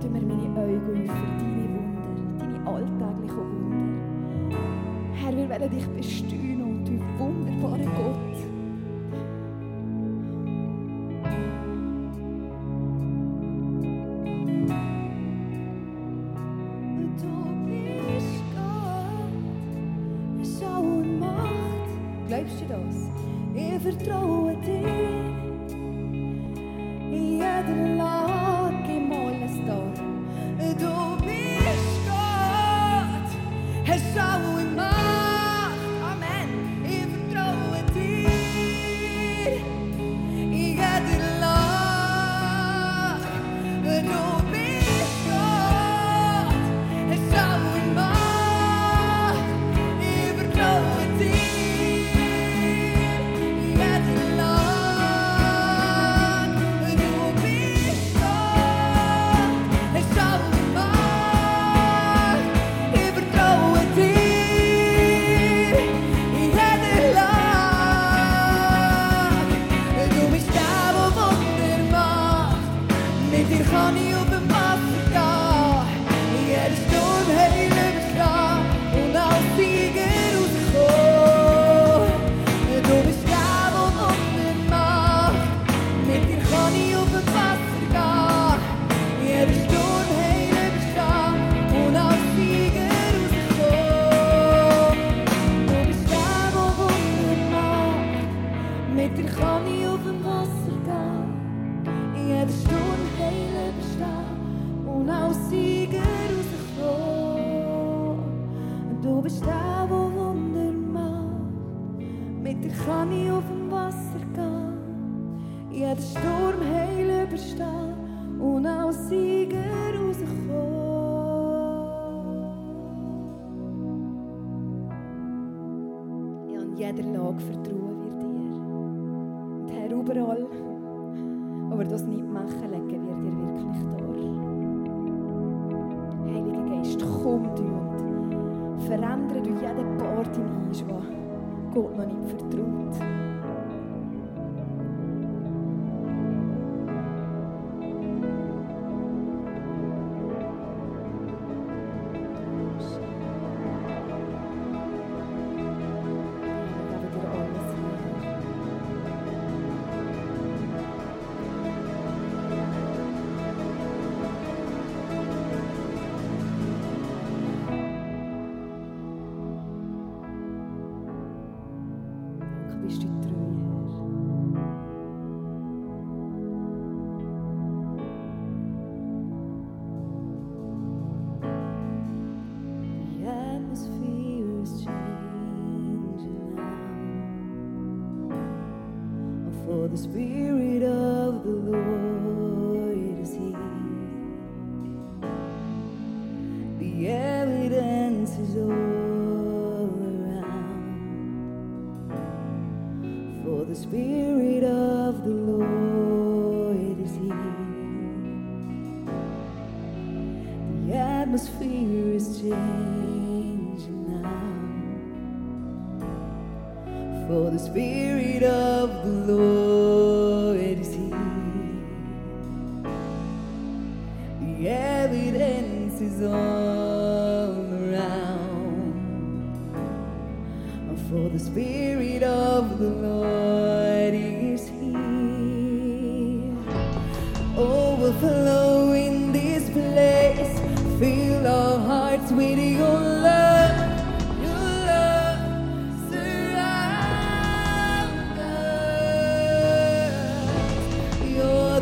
tun 0.00 0.14
wir 0.14 0.22
meine 0.22 0.42
Augen 0.58 1.10
auf 1.10 1.16
für 1.16 1.36
deine 1.38 1.68
Wunder, 1.76 2.38
deine 2.38 2.58
alltäglichen 2.66 3.36
Wunder. 3.36 4.56
Herr, 5.14 5.36
wir 5.36 5.48
wollen 5.48 5.70
dich 5.70 5.86
besteuern 5.88 6.62
und 6.62 6.84
du 6.86 6.92
wunderbarer 7.18 7.90
Gott. 7.96 8.29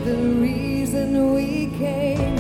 the 0.09 0.15
reason 0.41 1.35
we 1.35 1.67
came. 1.79 2.38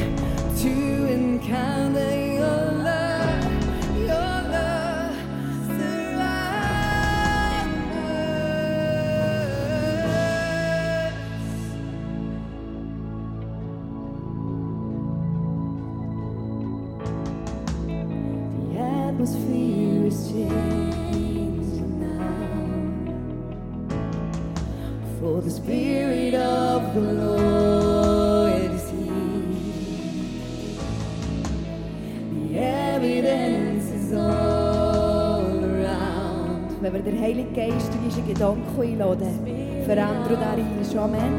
einladen 38.80 39.38
kann. 39.86 40.38
Darin 40.40 40.80
ist. 40.80 40.96
Amen. 40.96 41.38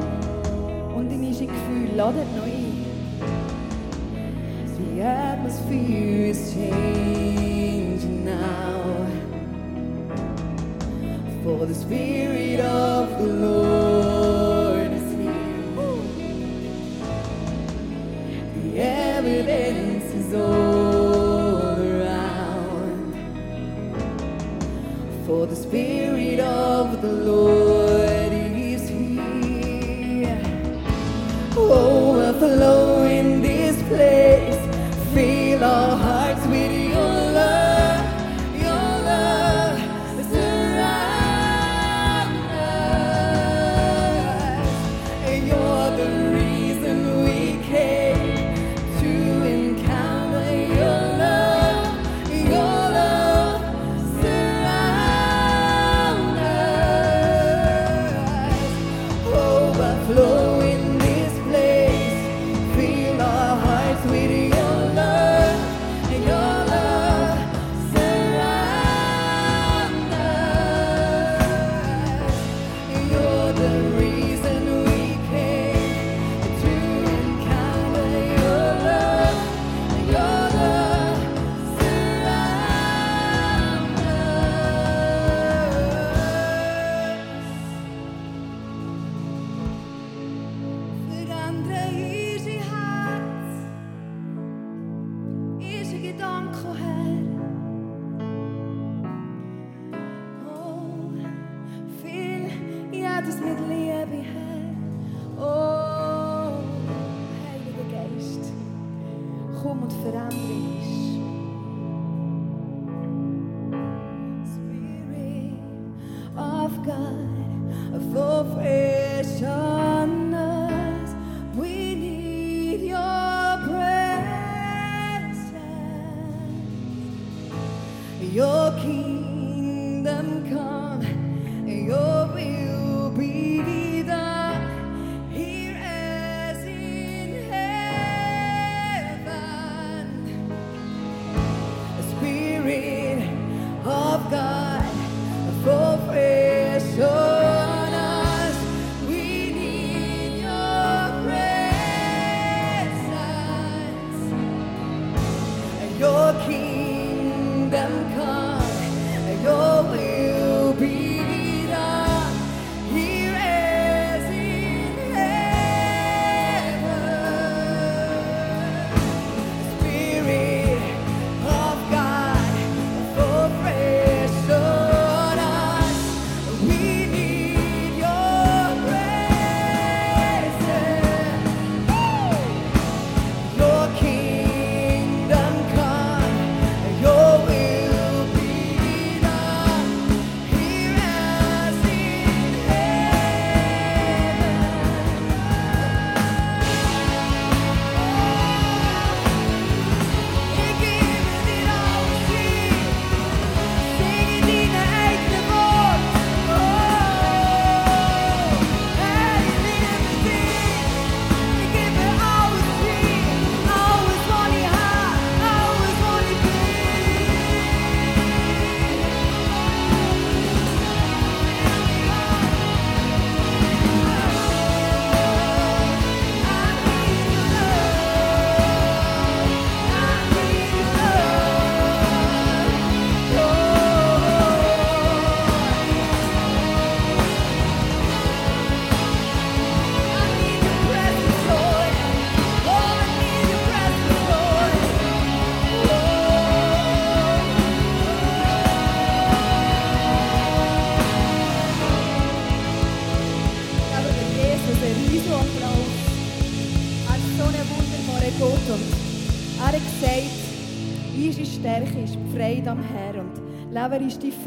Und 0.95 1.11
in 1.11 1.25
unsere 1.25 1.51
Gefühle 1.51 2.05
ein. 2.05 2.69
The 4.77 5.01
atmosphere 5.01 6.29
is 6.29 6.53
changing 6.53 8.25
now. 8.25 9.05
For 11.43 11.65
the 11.65 11.73
spirit 11.73 12.18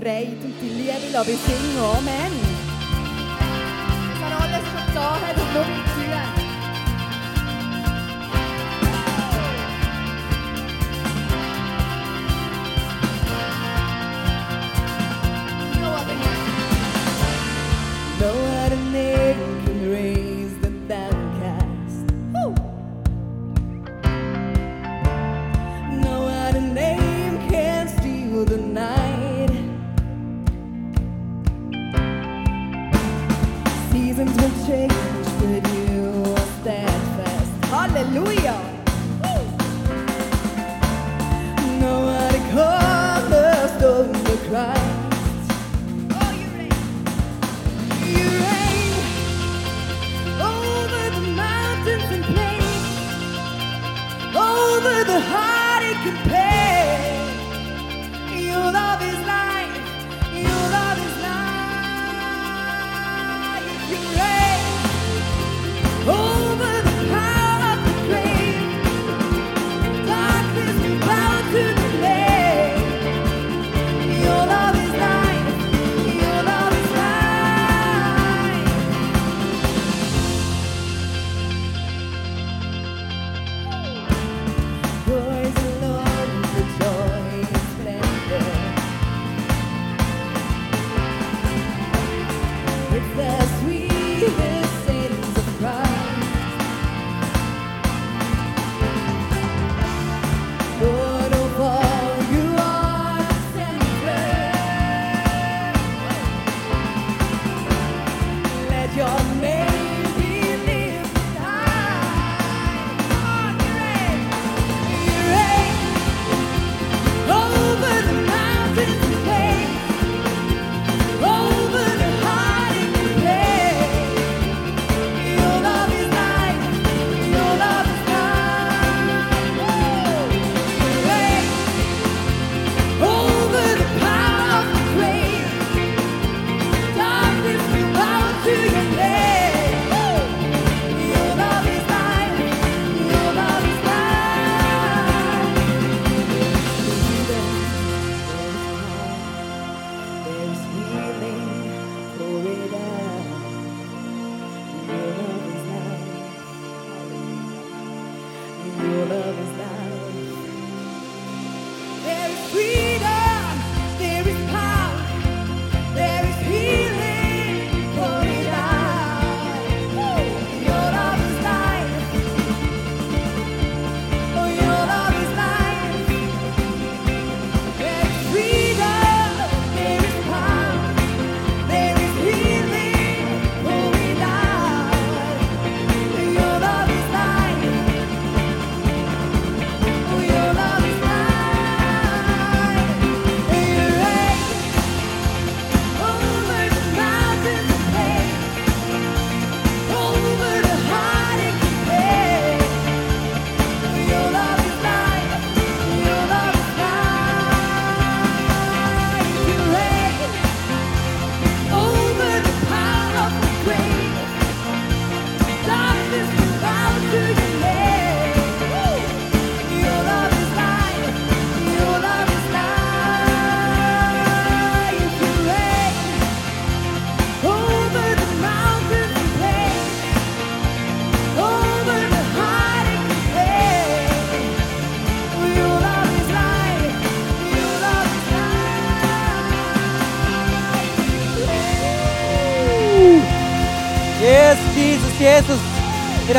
Freude 0.02 0.32
und 0.42 0.54
die 0.60 0.68
Liebe 0.68 1.38
singen. 1.46 1.78
Amen. 1.78 2.21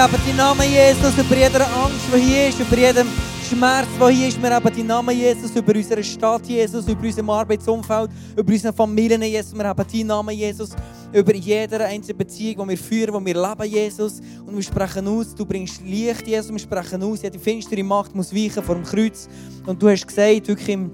Wir 0.03 0.11
haben 0.11 0.21
die 0.27 0.33
Namen 0.33 0.69
Jesus 0.69 1.17
über 1.17 1.37
jeder 1.37 1.61
Angst, 1.61 2.01
die 2.13 2.19
hier 2.19 2.49
ist, 2.49 2.59
über 2.59 2.77
jedem 2.77 3.07
Schmerz, 3.47 3.87
der 3.97 4.09
hier 4.09 4.27
ist. 4.27 4.41
Wir 4.41 4.49
haben 4.49 4.75
die 4.75 4.83
Namen 4.83 5.17
Jesus 5.17 5.55
über 5.55 5.73
unsere 5.73 6.03
Stadt, 6.03 6.45
Jesus, 6.45 6.85
über 6.89 7.03
unser 7.03 7.29
Arbeitsumfeld, 7.29 8.11
über 8.35 8.51
unsere 8.51 8.73
Familien, 8.73 9.21
Jesus. 9.21 9.55
Wir 9.57 9.63
haben 9.63 9.87
die 9.87 10.03
Namen 10.03 10.35
Jesus 10.35 10.71
über 11.13 11.33
jede 11.33 11.85
einzelne 11.85 12.15
Beziehung, 12.15 12.67
die 12.67 12.69
wir 12.71 12.77
führen, 12.77 13.17
die 13.17 13.33
wir 13.33 13.41
leben, 13.41 13.71
Jesus. 13.71 14.19
Und 14.45 14.57
wir 14.57 14.63
sprechen 14.63 15.07
aus, 15.07 15.33
du 15.33 15.45
bringst 15.45 15.81
Licht, 15.81 16.27
Jesus. 16.27 16.51
Wir 16.51 16.59
sprechen 16.59 17.01
aus, 17.01 17.21
jede 17.21 17.39
finstere 17.39 17.81
Macht 17.81 18.13
muss 18.13 18.35
weichen 18.35 18.61
vor 18.61 18.75
dem 18.75 18.83
Kreuz. 18.83 19.29
Und 19.65 19.81
du 19.81 19.87
hast 19.87 20.05
gesagt, 20.05 20.49
wirklich 20.49 20.67
im 20.67 20.91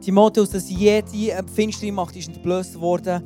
Timotheus, 0.00 0.50
dass 0.50 0.68
jede 0.68 1.44
finstere 1.54 1.92
Macht 1.92 2.16
ist 2.16 2.26
entblößt 2.26 2.80
worden 2.80 3.22